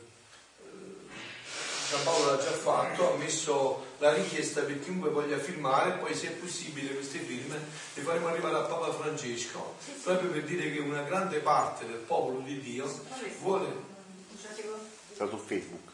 Giampaolo 1.94 2.32
l'ha 2.32 2.42
già 2.42 2.50
fatto, 2.50 3.14
ha 3.14 3.16
messo 3.16 3.86
la 3.98 4.12
richiesta 4.12 4.62
per 4.62 4.82
chiunque 4.82 5.10
voglia 5.10 5.38
firmare, 5.38 5.92
poi 5.92 6.12
se 6.12 6.26
è 6.26 6.30
possibile 6.32 6.92
queste 6.92 7.20
firme 7.20 7.56
le 7.94 8.02
faremo 8.02 8.26
arrivare 8.26 8.56
a 8.56 8.62
Papa 8.62 8.92
Francesco, 8.92 9.76
proprio 10.02 10.30
per 10.30 10.42
dire 10.42 10.72
che 10.72 10.80
una 10.80 11.02
grande 11.02 11.38
parte 11.38 11.86
del 11.86 11.98
popolo 11.98 12.40
di 12.40 12.60
Dio 12.60 12.92
vuole 13.40 13.92
Sta 15.14 15.28
su 15.28 15.36
Facebook, 15.36 15.88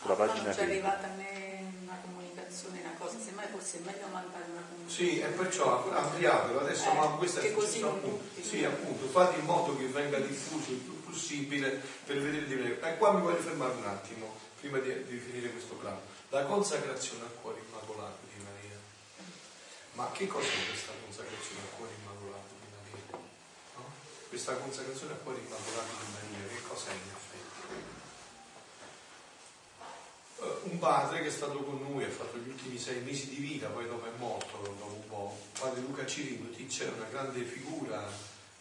sulla 0.00 0.16
Ma 0.16 0.26
pagina 0.26 0.46
non 0.46 0.52
ci 0.54 0.58
è 0.58 0.62
arrivata 0.64 1.06
a 1.06 1.14
me 1.14 1.72
una 1.84 1.98
comunicazione, 2.02 2.80
una 2.80 2.96
cosa, 2.98 3.16
semmai 3.24 3.46
forse 3.48 3.76
è 3.76 3.80
meglio 3.86 4.06
mandare 4.10 4.44
una 4.50 4.64
comunicazione. 4.68 5.12
Sì, 5.12 5.20
e 5.20 5.26
perciò 5.26 5.92
ampliatelo 5.92 6.60
adesso, 6.60 6.90
Eh, 6.90 6.94
ma 6.94 7.06
questa 7.14 7.40
è 7.40 7.52
così 7.52 7.82
appunto, 7.82 8.24
sì, 8.42 8.64
appunto, 8.64 9.06
fate 9.06 9.38
in 9.38 9.44
modo 9.44 9.76
che 9.76 9.86
venga 9.86 10.18
diffuso 10.18 10.72
il 10.72 10.78
più 10.78 11.00
possibile 11.04 11.80
per 12.04 12.20
vedere 12.20 12.46
di 12.46 12.54
vedere. 12.56 12.80
E 12.80 12.96
qua 12.96 13.12
mi 13.12 13.20
voglio 13.20 13.36
fermare 13.36 13.74
un 13.74 13.86
attimo, 13.86 14.34
prima 14.66 14.78
di, 14.78 15.04
di 15.04 15.18
finire 15.18 15.50
questo 15.50 15.74
brano. 15.74 16.00
La 16.30 16.44
consacrazione 16.44 17.22
al 17.22 17.34
cuore 17.40 17.62
immacolato 17.66 18.18
di 18.34 18.42
Maria. 18.42 18.78
Ma 19.92 20.10
che 20.10 20.26
cos'è 20.26 20.66
questa 20.66 20.92
consacrazione 21.02 21.60
al 21.62 21.76
cuore 21.76 21.92
immacolato 22.02 22.54
di 22.58 22.66
Maria? 22.74 23.18
No? 23.76 23.84
Questa 24.28 24.54
consacrazione 24.56 25.12
al 25.12 25.22
cuore 25.22 25.38
immacolato 25.38 25.92
di 26.02 26.06
Maria, 26.12 26.48
che 26.48 26.62
cos'è 26.66 26.92
in 26.92 27.10
effetti? 27.14 27.34
Eh, 30.42 30.70
un 30.70 30.78
padre 30.78 31.22
che 31.22 31.28
è 31.28 31.30
stato 31.30 31.62
con 31.62 31.80
noi, 31.80 32.04
ha 32.04 32.10
fatto 32.10 32.36
gli 32.38 32.48
ultimi 32.48 32.78
sei 32.78 33.00
mesi 33.02 33.28
di 33.28 33.36
vita, 33.36 33.68
poi 33.68 33.86
dopo 33.86 34.06
è 34.06 34.18
morto 34.18 34.58
dopo 34.62 34.84
un 34.84 35.08
po'. 35.08 35.38
Padre 35.58 35.80
Luca 35.80 36.04
Cirinuti 36.04 36.66
c'è 36.66 36.88
una 36.88 37.06
grande 37.06 37.42
figura 37.44 38.04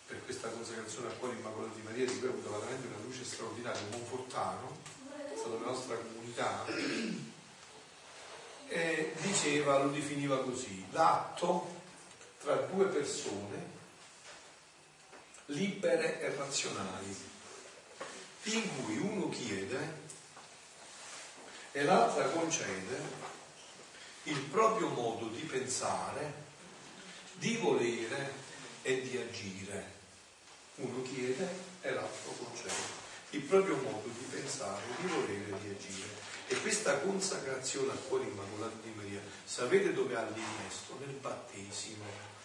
per 0.06 0.24
questa 0.24 0.50
consacrazione 0.50 1.08
al 1.08 1.18
cuore 1.18 1.36
immacolato 1.36 1.74
di 1.74 1.82
Maria, 1.82 2.06
di 2.06 2.20
cui 2.20 2.28
ha 2.28 2.32
avuto 2.32 2.52
veramente 2.52 2.86
una 2.86 3.04
luce 3.04 3.24
straordinaria, 3.24 3.82
un 3.82 3.90
Monfortano, 3.90 4.94
stato 5.46 5.58
nella 5.60 5.72
nostra 5.72 5.96
comunità, 5.96 6.66
e 8.68 9.14
diceva, 9.22 9.84
lo 9.84 9.92
definiva 9.92 10.42
così, 10.42 10.84
l'atto 10.92 11.74
tra 12.42 12.56
due 12.56 12.86
persone 12.88 13.74
libere 15.48 16.20
e 16.22 16.36
razionali, 16.36 17.16
in 18.44 18.84
cui 18.84 18.98
uno 18.98 19.30
chiede 19.30 20.04
e 21.72 21.84
l'altra 21.84 22.28
concede 22.30 23.24
il 24.24 24.40
proprio 24.40 24.88
modo 24.90 25.28
di 25.28 25.42
pensare, 25.42 26.44
di 27.34 27.56
volere 27.58 28.34
e 28.82 29.02
di 29.02 29.18
agire. 29.18 29.94
Uno 30.78 31.04
chiede 31.04 31.48
e 31.82 31.92
l'altro 31.92 32.32
concede 32.32 33.04
il 33.32 33.42
proprio 33.42 33.76
modo 33.76 34.08
di 34.08 34.26
pensare, 34.30 34.82
di 34.98 35.08
volere 35.08 35.50
e 35.50 35.60
di 35.60 35.65
agire. 35.76 36.24
E 36.48 36.56
questa 36.62 37.00
consacrazione 37.00 37.92
al 37.92 38.08
cuore 38.08 38.26
immacolato 38.26 38.78
di 38.84 38.94
Maria, 38.96 39.20
sapete 39.44 39.94
dove 39.94 40.16
ha 40.16 40.24
l'innesto? 40.24 40.98
Nel 41.00 41.16
battesimo. 41.16 42.04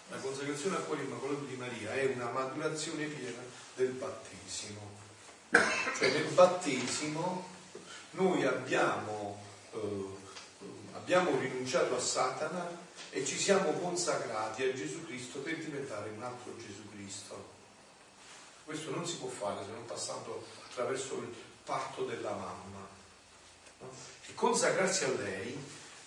La 0.08 0.16
consacrazione 0.16 0.76
al 0.76 0.86
cuore 0.86 1.02
immacolato 1.02 1.44
di 1.44 1.56
Maria 1.56 1.92
è 1.92 2.06
una 2.06 2.30
maturazione 2.30 3.04
piena 3.06 3.42
del 3.76 3.90
battesimo. 3.90 4.98
Cioè 5.50 6.12
nel 6.12 6.32
battesimo 6.32 7.46
noi 8.12 8.44
abbiamo, 8.44 9.42
eh, 9.72 10.06
abbiamo 10.94 11.38
rinunciato 11.38 11.94
a 11.94 12.00
Satana 12.00 12.68
e 13.10 13.24
ci 13.24 13.38
siamo 13.38 13.72
consacrati 13.72 14.62
a 14.64 14.72
Gesù 14.72 15.04
Cristo 15.04 15.40
per 15.40 15.56
diventare 15.58 16.10
un 16.10 16.22
altro 16.22 16.56
Gesù 16.56 16.88
Cristo. 16.92 17.58
Questo 18.64 18.90
non 18.90 19.06
si 19.06 19.16
può 19.16 19.28
fare 19.28 19.64
se 19.64 19.70
non 19.72 19.84
passando 19.84 20.46
attraverso 20.68 21.16
il 21.18 21.34
patto 21.64 22.04
della 22.04 22.30
mamma. 22.30 22.89
E 24.26 24.34
consacrarsi 24.34 25.04
a 25.04 25.12
lei 25.22 25.58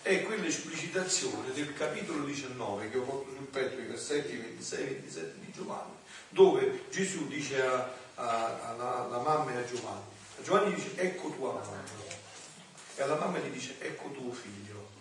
è 0.02 0.22
quell'esplicitazione 0.22 1.52
del 1.52 1.72
capitolo 1.74 2.24
19 2.24 2.90
che 2.90 2.98
ho 2.98 3.04
fatto 3.04 3.26
sul 3.36 3.46
petto, 3.46 3.80
i 3.80 3.86
versetti 3.86 4.36
26 4.36 4.80
e 4.82 4.86
27 4.86 5.34
di 5.40 5.52
Giovanni, 5.52 5.94
dove 6.28 6.84
Gesù 6.90 7.26
dice 7.26 7.62
a- 7.62 7.92
a- 8.16 8.68
alla, 8.70 9.04
alla 9.04 9.18
mamma 9.18 9.52
e 9.52 9.56
a 9.56 9.64
Giovanni, 9.64 10.02
a 10.38 10.42
Giovanni 10.42 10.74
dice 10.74 10.92
ecco 10.96 11.30
tua 11.30 11.52
mamma 11.52 11.82
e 12.96 13.02
alla 13.02 13.16
mamma 13.16 13.38
gli 13.38 13.50
dice 13.50 13.76
ecco 13.80 14.10
tuo 14.10 14.32
figlio. 14.32 14.92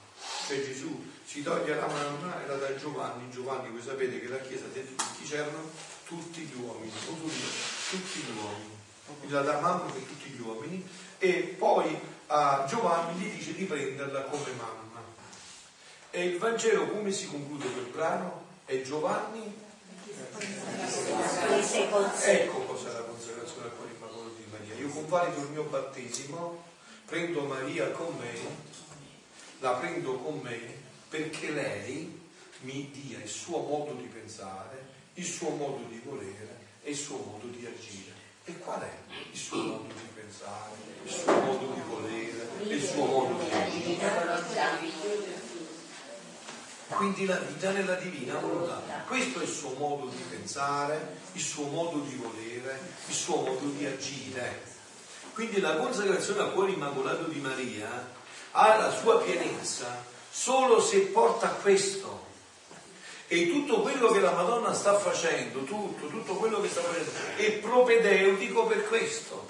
Cioè 0.47 0.63
Gesù 0.63 1.11
si 1.25 1.41
toglie 1.43 1.75
la 1.75 1.87
mamma 1.87 2.43
e 2.43 2.47
la 2.47 2.55
dà 2.55 2.67
a 2.67 2.75
Giovanni, 2.75 3.29
Giovanni 3.31 3.69
voi 3.69 3.81
sapete 3.81 4.19
che 4.19 4.27
la 4.27 4.39
Chiesa 4.39 4.65
che 4.73 4.85
chi 5.17 5.23
c'erano 5.25 5.69
tutti 6.05 6.41
gli 6.41 6.55
uomini, 6.59 6.91
tutti 7.89 8.19
gli 8.19 8.37
uomini. 8.37 8.81
La 9.27 9.59
mamma 9.59 9.91
per 9.91 10.01
tutti 10.01 10.29
gli 10.29 10.39
uomini 10.39 10.87
e 11.17 11.55
poi 11.57 11.97
a 12.27 12.65
Giovanni 12.67 13.19
gli 13.19 13.31
dice 13.31 13.53
di 13.53 13.65
prenderla 13.65 14.23
come 14.23 14.51
mamma. 14.57 15.01
E 16.11 16.25
il 16.25 16.37
Vangelo 16.37 16.87
come 16.87 17.11
si 17.11 17.27
conclude 17.27 17.69
quel 17.71 17.85
brano? 17.85 18.45
È 18.65 18.81
Giovanni 18.81 19.61
Ecco 22.21 22.59
cos'è 22.59 22.91
la 22.91 23.01
consacrazione 23.01 23.65
al 23.65 23.75
cuore 23.75 23.91
immacolato 23.95 24.35
di 24.35 24.89
convalido 24.89 25.41
il 25.41 25.49
mio 25.49 25.63
battesimo, 25.63 26.63
prendo 27.05 27.41
Maria 27.41 27.89
con 27.91 28.15
me, 28.19 28.33
la 29.59 29.73
prendo 29.73 30.17
con 30.17 30.39
me 30.39 30.81
perché 31.09 31.51
lei 31.51 32.21
mi 32.61 32.89
dia 32.91 33.19
il 33.19 33.29
suo 33.29 33.59
modo 33.59 33.93
di 33.93 34.07
pensare, 34.07 34.85
il 35.13 35.25
suo 35.25 35.49
modo 35.49 35.85
di 35.87 36.01
volere 36.03 36.59
e 36.83 36.91
il 36.91 36.97
suo 36.97 37.17
modo 37.17 37.47
di 37.47 37.65
agire. 37.65 38.12
E 38.45 38.59
qual 38.59 38.81
è 38.81 38.91
il 39.31 39.37
suo 39.37 39.57
modo 39.57 39.93
di 39.93 40.09
pensare, 40.13 40.75
il 41.03 41.11
suo 41.11 41.31
modo 41.31 41.73
di 41.73 41.81
volere 41.87 42.43
il 42.67 42.83
suo 42.83 43.05
modo 43.05 43.43
di 43.43 43.51
agire? 43.51 44.11
Quindi 46.87 47.25
la 47.25 47.37
vita 47.37 47.71
nella 47.71 47.95
divina 47.95 48.37
volontà. 48.37 48.81
Questo 49.07 49.39
è 49.39 49.43
il 49.43 49.49
suo 49.49 49.73
modo 49.77 50.07
di 50.07 50.21
pensare, 50.29 51.17
il 51.33 51.41
suo 51.41 51.65
modo 51.67 51.99
di 51.99 52.15
volere, 52.15 52.79
il 53.07 53.13
suo 53.13 53.37
modo 53.37 53.65
di 53.65 53.85
agire. 53.85 54.63
Quindi 55.33 55.59
la 55.59 55.77
consacrazione 55.77 56.41
al 56.41 56.53
cuore 56.53 56.71
immacolato 56.71 57.23
di 57.23 57.39
Maria 57.39 58.11
ha 58.51 58.77
la 58.77 58.91
sua 58.91 59.19
pienezza 59.21 60.03
solo 60.29 60.79
se 60.79 60.99
porta 60.99 61.47
a 61.47 61.53
questo. 61.53 62.31
E 63.33 63.49
tutto 63.49 63.81
quello 63.81 64.11
che 64.11 64.19
la 64.19 64.33
Madonna 64.33 64.75
sta 64.75 64.99
facendo, 64.99 65.63
tutto, 65.63 66.05
tutto 66.05 66.35
quello 66.35 66.61
che 66.61 66.69
sta 66.69 66.81
facendo, 66.81 67.09
è 67.35 67.51
propedeutico 67.53 68.67
per 68.67 68.87
questo. 68.87 69.49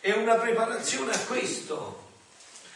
È 0.00 0.12
una 0.12 0.34
preparazione 0.34 1.14
a 1.14 1.18
questo. 1.20 2.02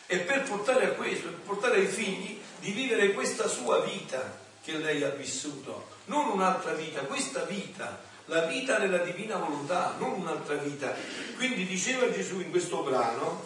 E 0.06 0.20
per 0.20 0.44
portare 0.44 0.86
a 0.86 0.88
questo, 0.92 1.28
per 1.28 1.40
portare 1.40 1.76
ai 1.80 1.86
figli 1.88 2.40
di 2.58 2.70
vivere 2.70 3.12
questa 3.12 3.48
sua 3.48 3.80
vita 3.80 4.38
che 4.64 4.78
lei 4.78 5.02
ha 5.02 5.10
vissuto, 5.10 5.88
non 6.06 6.28
un'altra 6.28 6.72
vita, 6.72 7.02
questa 7.02 7.42
vita, 7.42 8.00
la 8.24 8.46
vita 8.46 8.78
nella 8.78 9.04
divina 9.04 9.36
volontà, 9.36 9.94
non 9.98 10.12
un'altra 10.12 10.54
vita. 10.54 10.94
Quindi 11.36 11.66
diceva 11.66 12.10
Gesù 12.10 12.40
in 12.40 12.48
questo 12.50 12.82
brano, 12.82 13.44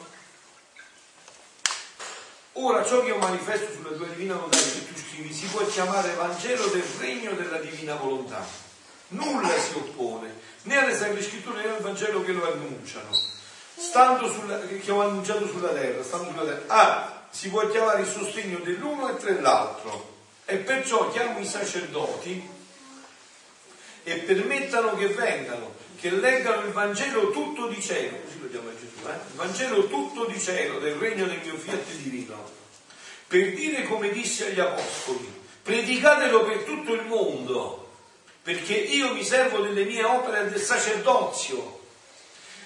ora 2.55 2.85
ciò 2.85 3.01
che 3.01 3.09
io 3.09 3.19
manifesto 3.19 3.73
sulla 3.73 3.97
tua 3.97 4.07
divina 4.07 4.35
volontà 4.35 4.59
che 4.59 4.93
tu 4.93 4.99
scrivi 4.99 5.33
si 5.33 5.47
può 5.47 5.65
chiamare 5.67 6.15
Vangelo 6.15 6.67
del 6.67 6.85
regno 6.99 7.33
della 7.33 7.59
divina 7.59 7.95
volontà. 7.95 8.45
Nulla 9.09 9.59
si 9.59 9.75
oppone 9.75 10.35
né 10.62 10.77
alle 10.77 10.97
sacre 10.97 11.23
scritture 11.23 11.62
né 11.62 11.71
al 11.71 11.83
Vangelo 11.83 12.23
che 12.23 12.33
lo 12.33 12.51
annunciano, 12.51 13.11
stando 13.77 14.31
sulla, 14.31 14.59
che 14.61 14.91
ho 14.91 15.01
annunciato 15.01 15.47
sulla 15.47 15.71
terra, 15.71 16.03
stando 16.03 16.31
sulla 16.31 16.45
terra. 16.45 16.62
Ah, 16.67 17.23
si 17.31 17.49
può 17.49 17.67
chiamare 17.69 18.03
il 18.03 18.09
sostegno 18.09 18.59
dell'uno 18.59 19.17
e 19.17 19.23
dell'altro 19.23 20.11
e 20.45 20.57
perciò 20.57 21.11
chiamo 21.11 21.38
i 21.38 21.47
sacerdoti 21.47 22.49
e 24.05 24.15
permettano 24.19 24.95
che 24.97 25.09
vengano, 25.09 25.75
che 25.99 26.11
leggano 26.11 26.67
il 26.67 26.73
Vangelo 26.73 27.31
tutto 27.31 27.69
di 27.69 27.81
cielo, 27.81 28.19
così 28.19 28.41
lo 28.41 28.69
eh? 28.69 28.72
Il 29.11 29.35
Vangelo 29.35 29.88
tutto 29.88 30.27
di 30.27 30.38
cielo 30.38 30.79
del 30.79 30.95
regno 30.95 31.27
del 31.27 31.41
mio 31.43 31.57
fiat 31.57 31.91
divino, 31.97 32.51
per 33.27 33.53
dire 33.55 33.85
come 33.85 34.11
disse 34.11 34.47
agli 34.47 34.61
apostoli, 34.61 35.41
predicatelo 35.62 36.45
per 36.45 36.59
tutto 36.59 36.95
il 36.95 37.03
mondo, 37.07 37.91
perché 38.43 38.75
io 38.75 39.12
mi 39.12 39.25
servo 39.25 39.59
delle 39.59 39.85
mie 39.85 40.05
opere 40.05 40.51
del 40.51 40.61
sacerdozio 40.61 41.81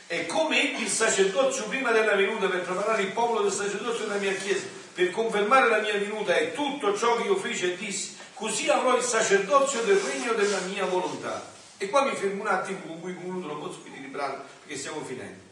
e 0.09 0.27
come 0.27 0.61
il 0.61 0.89
sacerdozio 0.89 1.65
prima 1.65 1.91
della 1.91 2.15
venuta 2.15 2.49
per 2.49 2.63
preparare 2.63 3.03
il 3.03 3.13
popolo 3.13 3.43
del 3.43 3.53
sacerdozio 3.53 4.07
della 4.07 4.21
mia 4.21 4.35
chiesa, 4.35 4.67
per 4.95 5.11
confermare 5.11 5.69
la 5.69 5.81
mia 5.81 5.95
venuta 5.95 6.37
e 6.37 6.53
tutto 6.53 6.97
ciò 6.97 7.17
che 7.17 7.25
io 7.25 7.37
feci 7.37 7.73
e 7.73 7.77
dissi, 7.77 8.17
così 8.35 8.69
avrò 8.69 8.97
il 8.97 9.03
sacerdozio 9.03 9.83
del 9.83 9.97
regno 9.97 10.33
della 10.35 10.61
mia 10.61 10.85
volontà. 10.85 11.55
E 11.79 11.89
qua 11.91 12.05
mi 12.05 12.15
fermo 12.15 12.43
un 12.43 12.49
attimo 12.49 12.81
con 12.87 13.01
cui 13.01 13.15
concludo, 13.15 13.49
non 13.49 13.61
posso 13.61 13.81
finire 13.83 14.05
il 14.05 14.11
brano 14.11 14.45
perché 14.61 14.79
stiamo 14.79 15.05
finendo. 15.05 15.46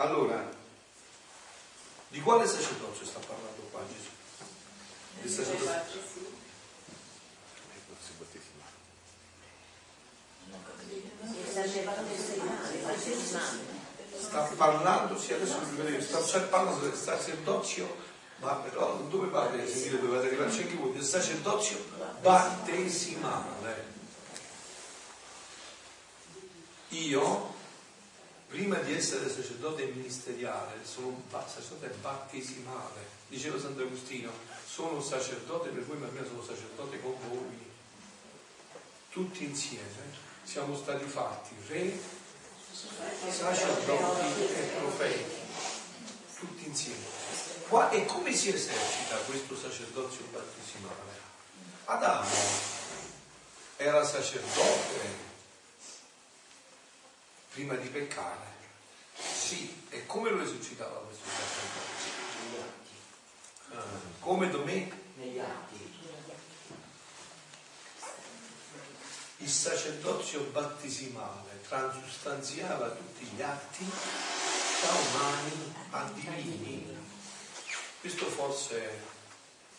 Allora, 0.00 0.48
di 2.08 2.20
quale 2.22 2.46
sacerdozio 2.46 3.04
sta 3.04 3.18
parlando 3.18 3.68
qua 3.70 3.82
Gesù? 3.86 4.08
Il 5.20 5.30
sacerdozio. 5.30 6.00
sta 14.18 14.42
parlando, 14.56 15.18
sì 15.18 15.34
adesso 15.34 15.58
vi 15.58 15.82
vedete, 15.82 16.02
sta 16.02 16.40
parlando 16.44 16.86
del 16.86 16.96
sacerdozio, 16.96 17.94
ma 18.36 18.54
però 18.54 18.96
dove 19.10 19.26
parla? 19.28 19.66
Sentite, 19.66 20.00
dovete 20.00 20.28
arrivarci 20.28 20.62
anche 20.62 20.76
voi, 20.76 20.92
del 20.92 21.04
sacerdozio 21.04 21.76
battesimale. 22.22 23.88
Io, 26.88 27.58
prima 28.50 28.76
di 28.78 28.92
essere 28.92 29.30
sacerdote 29.30 29.86
ministeriale, 29.86 30.80
sono 30.82 31.06
un 31.06 31.22
sacerdote 31.30 31.94
battesimale. 32.00 33.18
Diceva 33.28 33.58
Sant'Agostino, 33.60 34.32
sono 34.66 35.00
sacerdote 35.00 35.68
per 35.68 35.84
voi, 35.84 35.98
ma 35.98 36.06
prima 36.08 36.26
sono 36.26 36.42
sacerdote 36.42 37.00
con 37.00 37.14
voi. 37.28 37.68
Tutti 39.10 39.44
insieme 39.44 40.18
siamo 40.42 40.76
stati 40.76 41.04
fatti 41.04 41.54
re 41.68 41.98
sacerdoti 43.28 44.42
e 44.42 44.70
profeti, 44.78 45.36
tutti 46.38 46.66
insieme. 46.66 47.04
Qua, 47.68 47.90
e 47.90 48.04
come 48.06 48.34
si 48.34 48.52
esercita 48.52 49.16
questo 49.26 49.56
sacerdozio 49.56 50.24
battesimale? 50.32 51.18
Adamo 51.84 52.28
era 53.76 54.04
sacerdote 54.04 55.29
prima 57.52 57.74
di 57.74 57.88
peccare. 57.88 58.48
Sì, 59.14 59.84
e 59.90 60.06
come 60.06 60.30
lo 60.30 60.42
esercitava 60.42 60.98
questo 61.00 61.24
sacerdozio? 61.28 62.10
Ah, 63.72 64.00
come 64.20 64.48
domenica? 64.50 64.96
Negli 65.16 65.38
atti. 65.38 65.98
Il 69.38 69.48
sacerdozio 69.48 70.42
battesimale 70.52 71.60
transustanziava 71.66 72.90
tutti 72.90 73.24
gli 73.24 73.40
atti 73.40 73.90
da 74.80 74.92
umani 74.92 75.74
a 75.90 76.10
divini. 76.14 76.98
Questo 78.00 78.26
forse, 78.26 78.98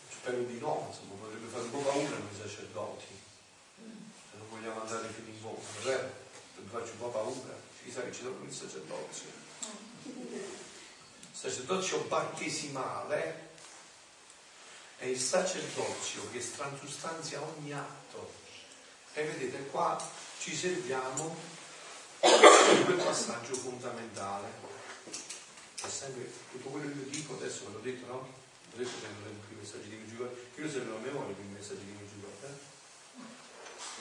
spero 0.09 0.43
di 0.43 0.59
no, 0.59 0.87
insomma, 0.89 1.23
potrebbe 1.23 1.47
fare 1.47 1.63
un 1.63 1.71
po' 1.71 1.79
paura 1.79 2.17
noi 2.17 2.35
sacerdoti, 2.39 3.05
se 3.75 4.37
non 4.37 4.49
vogliamo 4.49 4.81
andare 4.81 5.07
fino 5.09 5.27
in 5.29 5.39
fondo, 5.39 5.61
vero? 5.83 6.20
Mi 6.61 6.69
faccio 6.69 6.91
un 6.91 6.97
po' 6.99 7.09
paura, 7.09 7.55
chissà 7.83 8.03
che 8.03 8.11
ci 8.11 8.21
trovo 8.21 8.43
il 8.45 8.53
sacerdozio. 8.53 9.29
Il 10.05 11.29
sacerdozio 11.31 11.99
battesimale 12.01 13.49
è 14.97 15.05
il 15.05 15.19
sacerdozio 15.19 16.29
che 16.31 16.51
transustanzia 16.51 17.41
ogni 17.41 17.73
atto. 17.73 18.31
E 19.13 19.23
vedete 19.23 19.65
qua 19.67 19.99
ci 20.39 20.55
serviamo 20.55 21.35
in 22.21 22.85
quel 22.85 22.97
passaggio 22.97 23.55
fondamentale. 23.55 24.47
È 25.81 25.89
sempre 25.89 26.31
tutto 26.51 26.69
quello 26.69 26.87
che 26.91 26.99
io 26.99 27.09
dico, 27.09 27.33
adesso 27.33 27.65
ve 27.65 27.71
l'ho 27.73 27.79
detto, 27.79 28.05
no? 28.05 28.17
Ho 28.73 28.77
detto 28.77 28.91
che 29.01 29.55
messaggi 29.59 29.89
di 29.89 29.95
Migiugor, 29.95 30.35
io 30.55 30.69
servo 30.69 30.95
a 30.95 30.99
memoria 30.99 31.35
più 31.35 31.43
messaggi 31.49 31.83
di? 31.85 32.00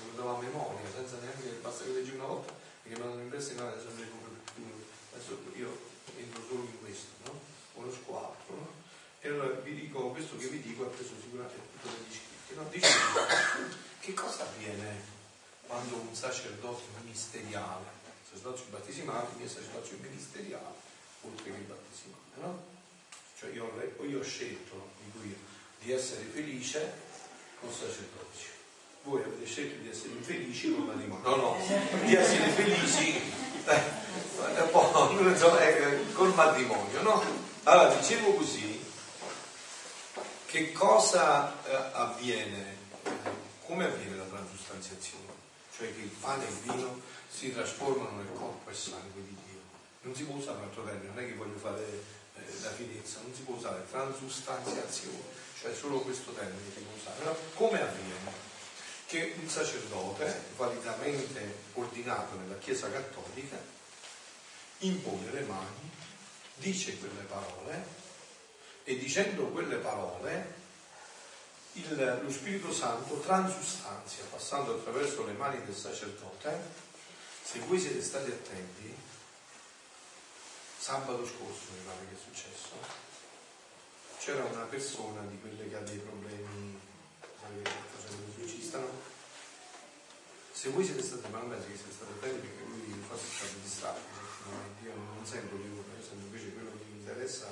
Lo 0.06 0.16
davo 0.16 0.36
a 0.36 0.40
memoria, 0.40 0.90
senza 0.92 1.16
neanche, 1.20 1.58
basta 1.60 1.84
che 1.84 1.90
leggi 1.90 2.12
una 2.12 2.24
volta, 2.24 2.52
mi 2.84 2.94
hanno 2.94 3.20
impresso 3.20 3.52
in 3.52 3.60
adesso 3.60 3.88
non 3.88 3.98
leggo 3.98 4.16
più. 4.54 4.64
Adesso 5.12 5.38
io 5.54 5.78
entro 6.16 6.42
solo 6.48 6.62
in 6.64 6.80
questo, 6.80 7.08
no? 7.24 7.40
O 7.74 7.82
lo 7.82 7.92
squadro, 7.92 8.54
no? 8.54 8.72
E 9.20 9.28
allora 9.28 9.48
vi 9.60 9.74
dico, 9.74 10.10
questo 10.10 10.36
che 10.36 10.48
vi 10.48 10.62
dico 10.62 10.86
è 10.86 10.94
preso 10.94 11.14
sicuramente 11.20 11.60
tutto 11.72 11.88
dagli 11.88 12.12
scritti, 12.12 12.54
no? 12.54 12.64
Dice, 12.70 12.88
che 14.00 14.14
cosa 14.14 14.44
avviene 14.44 15.18
quando 15.66 15.96
un 15.96 16.14
sacerdote 16.14 16.82
ministeriale 17.02 17.98
sacerdozio 18.30 18.66
battesimale, 18.70 19.28
il 19.32 19.38
mio 19.38 19.48
sacerdozio 19.48 19.96
ministeriale, 20.00 20.74
oltre 21.22 21.44
che 21.44 21.50
battesimale, 21.50 22.22
no? 22.36 22.64
Cioè 23.38 23.50
io 23.50 23.70
io 24.06 24.18
ho 24.18 24.22
scelto 24.22 24.90
di 25.80 25.92
essere 25.92 26.22
felice 26.24 26.92
con 27.60 27.72
sacerdozio. 27.72 28.59
Voi 29.02 29.22
avete 29.22 29.46
scelto 29.46 29.80
di 29.82 29.88
essere 29.88 30.12
infelici 30.12 30.74
con 30.74 30.84
matrimonio. 30.84 31.28
No, 31.28 31.36
no, 31.36 31.56
di 32.04 32.14
essere 32.14 32.48
felici 32.50 33.16
eh, 33.66 33.74
eh, 34.56 36.12
col 36.12 36.34
matrimonio, 36.34 37.02
no? 37.02 37.22
Allora, 37.64 37.94
dicevo 37.94 38.34
così, 38.34 38.78
che 40.46 40.72
cosa 40.72 41.52
eh, 41.64 41.90
avviene, 41.92 42.76
come 43.64 43.84
avviene 43.84 44.16
la 44.16 44.24
transustanziazione? 44.24 45.28
Cioè 45.76 45.94
che 45.94 46.00
il 46.02 46.10
pane 46.20 46.46
e 46.46 46.50
il 46.50 46.56
vino 46.56 47.00
si 47.30 47.52
trasformano 47.52 48.18
nel 48.18 48.32
corpo 48.34 48.68
e 48.68 48.74
sangue 48.74 49.22
di 49.22 49.36
Dio. 49.46 49.60
Non 50.02 50.14
si 50.14 50.24
può 50.24 50.36
usare 50.36 50.58
un 50.58 50.64
altro 50.64 50.84
termine, 50.84 51.08
non 51.14 51.24
è 51.24 51.26
che 51.26 51.34
voglio 51.34 51.58
fare 51.58 51.84
la 52.62 52.70
finezza, 52.70 53.20
non 53.22 53.34
si 53.34 53.42
può 53.42 53.54
usare 53.54 53.86
transustanziazione, 53.90 55.22
cioè 55.58 55.74
solo 55.74 56.00
questo 56.00 56.32
termine 56.32 56.62
si 56.74 56.80
può 56.80 56.92
usare. 56.94 57.24
No? 57.24 57.36
Come 57.54 57.80
avviene? 57.80 58.48
Che 59.10 59.34
un 59.40 59.48
sacerdote, 59.48 60.40
validamente 60.54 61.62
ordinato 61.72 62.36
nella 62.36 62.56
Chiesa 62.58 62.88
Cattolica, 62.92 63.60
impone 64.78 65.32
le 65.32 65.40
mani, 65.40 65.90
dice 66.54 66.96
quelle 66.96 67.22
parole 67.22 67.84
e 68.84 68.96
dicendo 68.98 69.48
quelle 69.48 69.78
parole 69.78 70.54
il, 71.72 72.20
lo 72.22 72.30
Spirito 72.30 72.72
Santo 72.72 73.18
transustanzia, 73.18 74.22
passando 74.30 74.74
attraverso 74.74 75.26
le 75.26 75.32
mani 75.32 75.60
del 75.64 75.74
sacerdote. 75.74 76.56
Se 77.42 77.58
voi 77.66 77.80
siete 77.80 78.02
stati 78.02 78.30
attenti, 78.30 78.94
sabato 80.78 81.26
scorso 81.26 81.72
mi 81.76 81.82
pare 81.84 82.06
che 82.08 82.14
è 82.14 82.18
successo, 82.32 82.76
c'era 84.20 84.44
una 84.44 84.66
persona 84.66 85.22
di 85.22 85.36
quelle 85.40 85.68
che 85.68 85.76
ha 85.76 85.80
dei 85.80 85.98
problemi, 85.98 86.78
esorcistano. 87.40 87.89
Se 90.60 90.68
voi 90.68 90.84
siete 90.84 91.02
stati, 91.02 91.22
ma 91.32 91.38
non 91.38 91.48
penso 91.48 91.68
che 91.68 91.74
siete 91.74 91.90
stati 91.90 92.12
attenti 92.18 92.46
perché 92.46 92.64
lui 92.68 93.02
forse 93.08 93.24
è 93.24 93.30
stato 93.32 93.54
distratto, 93.62 94.00
io 94.84 94.92
non 94.92 95.24
sento 95.24 95.56
di 95.56 95.62
uno, 95.62 95.84
io 95.96 96.04
sento 96.04 96.24
invece 96.26 96.52
quello 96.52 96.68
che 96.76 96.84
mi 96.84 96.98
interessa 96.98 97.46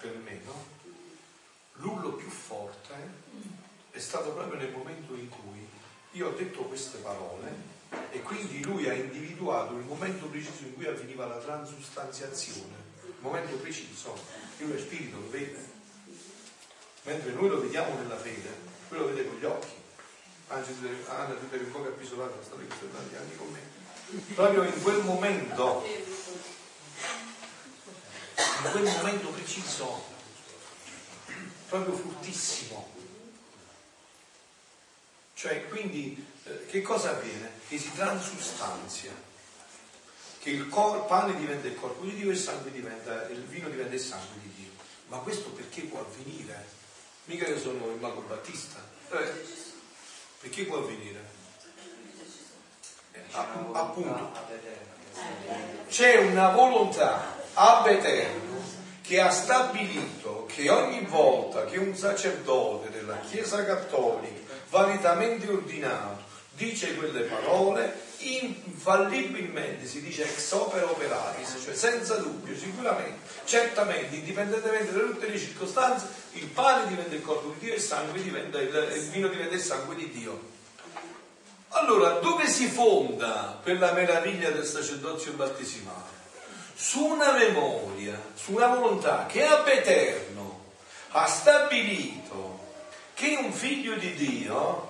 per 0.00 0.16
me, 0.22 0.40
no? 0.44 0.64
L'ullo 1.82 2.12
più 2.12 2.28
forte 2.28 2.94
è 3.90 3.98
stato 3.98 4.30
proprio 4.30 4.60
nel 4.60 4.70
momento 4.70 5.16
in 5.16 5.28
cui 5.28 5.66
io 6.12 6.28
ho 6.28 6.30
detto 6.30 6.62
queste 6.66 6.98
parole 6.98 7.52
e 8.12 8.22
quindi 8.22 8.62
lui 8.62 8.88
ha 8.88 8.92
individuato 8.92 9.74
il 9.74 9.82
momento 9.82 10.26
preciso 10.26 10.62
in 10.62 10.74
cui 10.74 10.86
avveniva 10.86 11.26
la 11.26 11.38
transustanziazione, 11.38 12.76
il 13.06 13.14
momento 13.18 13.56
preciso, 13.56 14.16
io 14.58 14.68
lo 14.68 14.78
spirito 14.78 15.18
lo 15.18 15.30
vede, 15.30 15.68
mentre 17.02 17.32
noi 17.32 17.48
lo 17.48 17.60
vediamo 17.60 17.98
nella 17.98 18.16
fede, 18.16 18.54
lui 18.90 19.00
lo 19.00 19.06
vede 19.06 19.26
con 19.26 19.36
gli 19.36 19.44
occhi. 19.44 19.79
Anzi, 20.50 20.74
Anna, 21.06 21.34
tu 21.34 21.46
devi 21.48 21.64
un 21.64 21.70
po' 21.70 21.84
capisolato, 21.84 22.42
state 22.42 22.64
questi 22.64 22.90
tanti 22.90 23.14
anni 23.14 23.36
con 23.36 23.50
me. 23.52 23.60
Proprio 24.34 24.64
in 24.64 24.82
quel 24.82 25.00
momento, 25.04 25.84
in 28.36 28.70
quel 28.72 28.82
momento 28.82 29.28
preciso, 29.28 30.04
proprio 31.68 31.94
fortissimo. 31.94 32.92
Cioè, 35.34 35.68
quindi, 35.68 36.26
eh, 36.42 36.66
che 36.66 36.82
cosa 36.82 37.10
avviene? 37.10 37.52
Che 37.68 37.78
si 37.78 37.92
transustanzia, 37.94 39.12
che 40.40 40.50
il 40.50 40.68
cor- 40.68 41.06
pane 41.06 41.36
diventa 41.36 41.68
il 41.68 41.76
corpo 41.76 42.04
di 42.04 42.16
Dio 42.16 42.30
e 42.30 42.32
il 42.32 42.38
sangue 42.38 42.72
diventa, 42.72 43.28
il 43.28 43.44
vino 43.44 43.68
diventa 43.68 43.94
il 43.94 44.00
sangue 44.00 44.40
di 44.42 44.52
Dio. 44.56 44.70
Ma 45.06 45.18
questo 45.18 45.50
perché 45.50 45.82
può 45.82 46.00
avvenire? 46.00 46.66
Mica 47.26 47.46
io 47.46 47.58
sono 47.60 47.86
il 47.86 48.00
mago 48.00 48.22
battista. 48.22 48.84
Eh, 49.12 49.68
perché 50.40 50.64
può 50.64 50.78
avvenire? 50.78 51.24
Eh, 53.12 53.20
appunto, 53.72 54.32
c'è 55.88 56.16
una 56.18 56.50
volontà 56.50 57.36
ab 57.54 57.86
eterno 57.86 58.58
che 59.02 59.20
ha 59.20 59.30
stabilito 59.30 60.46
che 60.46 60.70
ogni 60.70 61.04
volta 61.04 61.64
che 61.64 61.78
un 61.78 61.94
sacerdote 61.94 62.90
della 62.90 63.18
Chiesa 63.18 63.64
Cattolica, 63.64 64.54
validamente 64.70 65.48
ordinato, 65.48 66.22
dice 66.52 66.94
quelle 66.96 67.22
parole, 67.22 68.08
infallibilmente 68.20 69.86
si 69.86 70.02
dice 70.02 70.24
ex 70.24 70.52
opera 70.52 70.90
operatis, 70.90 71.56
cioè 71.62 71.74
senza 71.74 72.16
dubbio, 72.16 72.56
sicuramente, 72.56 73.18
certamente, 73.44 74.16
indipendentemente 74.16 74.92
da 74.92 75.00
tutte 75.00 75.28
le 75.28 75.38
circostanze, 75.38 76.06
il 76.32 76.46
pane 76.46 76.88
diventa 76.88 77.14
il 77.14 77.22
corpo 77.22 77.48
di 77.48 77.64
Dio 77.64 77.72
e 77.72 77.76
il 77.76 77.82
sangue 77.82 78.22
diventa 78.22 78.60
il, 78.60 78.92
il 78.96 79.10
vino 79.10 79.28
diventa 79.28 79.54
il 79.54 79.62
sangue 79.62 79.94
di 79.94 80.10
Dio. 80.10 80.48
Allora, 81.68 82.18
dove 82.18 82.48
si 82.48 82.66
fonda 82.66 83.58
per 83.62 83.78
la 83.78 83.92
meraviglia 83.92 84.50
del 84.50 84.66
sacerdozio 84.66 85.32
battesimale? 85.32 86.18
su 86.80 87.04
una 87.04 87.32
memoria, 87.32 88.18
su 88.34 88.52
una 88.52 88.68
volontà 88.68 89.26
che 89.26 89.44
ab 89.44 89.68
eterno 89.68 90.60
ha 91.10 91.26
stabilito 91.26 92.58
che 93.12 93.38
un 93.38 93.52
figlio 93.52 93.96
di 93.96 94.14
Dio, 94.14 94.89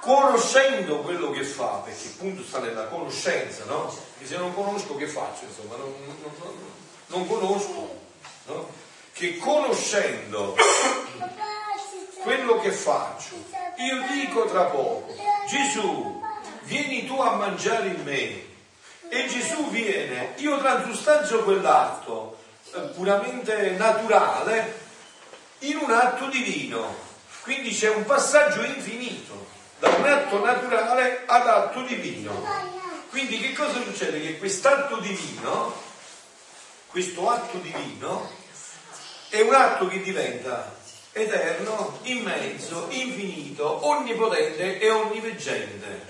conoscendo 0.00 0.98
quello 1.00 1.30
che 1.30 1.44
fa, 1.44 1.82
perché 1.84 2.08
appunto 2.08 2.42
sta 2.42 2.58
nella 2.58 2.86
conoscenza, 2.86 3.64
no? 3.64 3.94
Perché 4.14 4.34
se 4.34 4.38
non 4.38 4.54
conosco 4.54 4.96
che 4.96 5.06
faccio, 5.06 5.44
insomma, 5.44 5.76
non, 5.76 5.94
non, 6.06 6.32
non, 6.38 6.54
non 7.06 7.26
conosco, 7.26 7.98
no? 8.46 8.68
Che 9.12 9.36
conoscendo 9.36 10.56
quello 12.22 12.60
che 12.60 12.72
faccio, 12.72 13.34
io 13.76 14.02
dico 14.10 14.46
tra 14.46 14.64
poco, 14.64 15.14
Gesù, 15.46 16.22
vieni 16.62 17.06
tu 17.06 17.20
a 17.20 17.34
mangiare 17.34 17.88
in 17.88 18.02
me, 18.02 18.48
e 19.12 19.26
Gesù 19.26 19.68
viene, 19.70 20.34
io 20.36 20.58
transustanzio 20.58 21.42
quell'atto 21.42 22.38
eh, 22.72 22.78
puramente 22.94 23.70
naturale 23.70 24.78
in 25.60 25.78
un 25.78 25.90
atto 25.90 26.26
divino. 26.28 27.08
Quindi 27.42 27.74
c'è 27.74 27.88
un 27.88 28.04
passaggio 28.04 28.62
infinito 28.62 29.49
da 29.80 29.88
un 29.88 30.06
atto 30.06 30.44
naturale 30.44 31.22
ad 31.26 31.46
atto 31.48 31.82
divino. 31.82 32.78
Quindi 33.08 33.40
che 33.40 33.52
cosa 33.54 33.82
succede? 33.82 34.20
Che 34.20 34.38
quest'atto 34.38 34.98
divino, 34.98 35.74
questo 36.86 37.28
atto 37.28 37.58
divino, 37.58 38.30
è 39.30 39.40
un 39.40 39.54
atto 39.54 39.88
che 39.88 40.02
diventa 40.02 40.76
eterno, 41.12 41.98
immenso, 42.02 42.86
infinito, 42.90 43.86
onnipotente 43.86 44.78
e 44.78 44.90
onniveggente. 44.90 46.06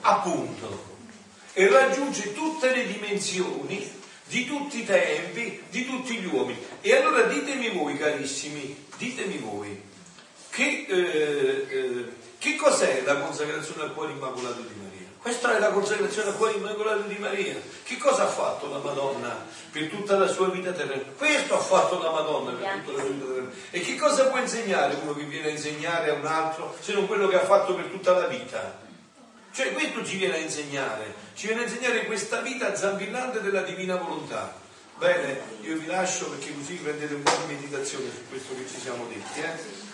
Appunto. 0.00 0.88
E 1.52 1.68
raggiunge 1.68 2.32
tutte 2.32 2.72
le 2.74 2.86
dimensioni 2.86 3.98
di 4.24 4.46
tutti 4.46 4.80
i 4.80 4.84
tempi, 4.86 5.64
di 5.68 5.84
tutti 5.84 6.16
gli 6.16 6.26
uomini. 6.26 6.64
E 6.82 6.96
allora 6.96 7.22
ditemi 7.22 7.68
voi, 7.70 7.98
carissimi, 7.98 8.86
ditemi 8.96 9.36
voi, 9.36 9.82
che, 10.48 10.86
eh, 10.88 11.66
eh, 11.68 12.08
che 12.38 12.56
cos'è 12.56 13.02
la 13.04 13.16
consacrazione 13.16 13.82
al 13.82 13.92
cuore 13.92 14.12
immacolato 14.12 14.62
di 14.62 14.74
Maria? 14.80 15.08
Questa 15.20 15.54
è 15.54 15.60
la 15.60 15.68
consacrazione 15.68 16.30
al 16.30 16.36
cuore 16.36 16.54
immacolato 16.54 17.02
di 17.02 17.16
Maria. 17.18 17.54
Che 17.82 17.98
cosa 17.98 18.22
ha 18.22 18.28
fatto 18.28 18.70
la 18.70 18.78
Madonna 18.78 19.46
per 19.70 19.88
tutta 19.88 20.16
la 20.16 20.26
sua 20.26 20.48
vita 20.48 20.72
terrena? 20.72 21.02
Questo 21.18 21.54
ha 21.54 21.60
fatto 21.60 22.02
la 22.02 22.10
Madonna 22.10 22.52
per 22.52 22.80
tutta 22.80 22.96
la 22.96 23.04
sua 23.04 23.12
vita 23.12 23.26
terrena. 23.26 23.50
E 23.70 23.80
che 23.80 23.96
cosa 23.96 24.28
può 24.28 24.38
insegnare 24.38 24.96
uno 25.02 25.14
che 25.14 25.24
viene 25.24 25.48
a 25.48 25.50
insegnare 25.50 26.10
a 26.10 26.14
un 26.14 26.24
altro 26.24 26.74
se 26.80 26.94
non 26.94 27.06
quello 27.06 27.28
che 27.28 27.36
ha 27.36 27.44
fatto 27.44 27.74
per 27.74 27.84
tutta 27.86 28.12
la 28.12 28.26
vita? 28.26 28.88
Cioè 29.52 29.72
questo 29.72 30.02
ci 30.02 30.16
viene 30.16 30.36
a 30.36 30.38
insegnare, 30.38 31.14
ci 31.34 31.48
viene 31.48 31.62
a 31.62 31.64
insegnare 31.64 32.06
questa 32.06 32.40
vita 32.40 32.74
zampillante 32.74 33.42
della 33.42 33.62
divina 33.62 33.96
volontà. 33.96 34.59
Bene, 35.00 35.40
io 35.62 35.78
vi 35.78 35.86
lascio 35.86 36.28
perché 36.28 36.52
così 36.52 36.74
prendete 36.74 37.14
un 37.14 37.22
po' 37.22 37.32
di 37.46 37.54
meditazione 37.54 38.10
su 38.10 38.20
questo 38.28 38.54
che 38.54 38.68
ci 38.68 38.78
siamo 38.78 39.06
detti. 39.06 39.40
Eh? 39.40 39.89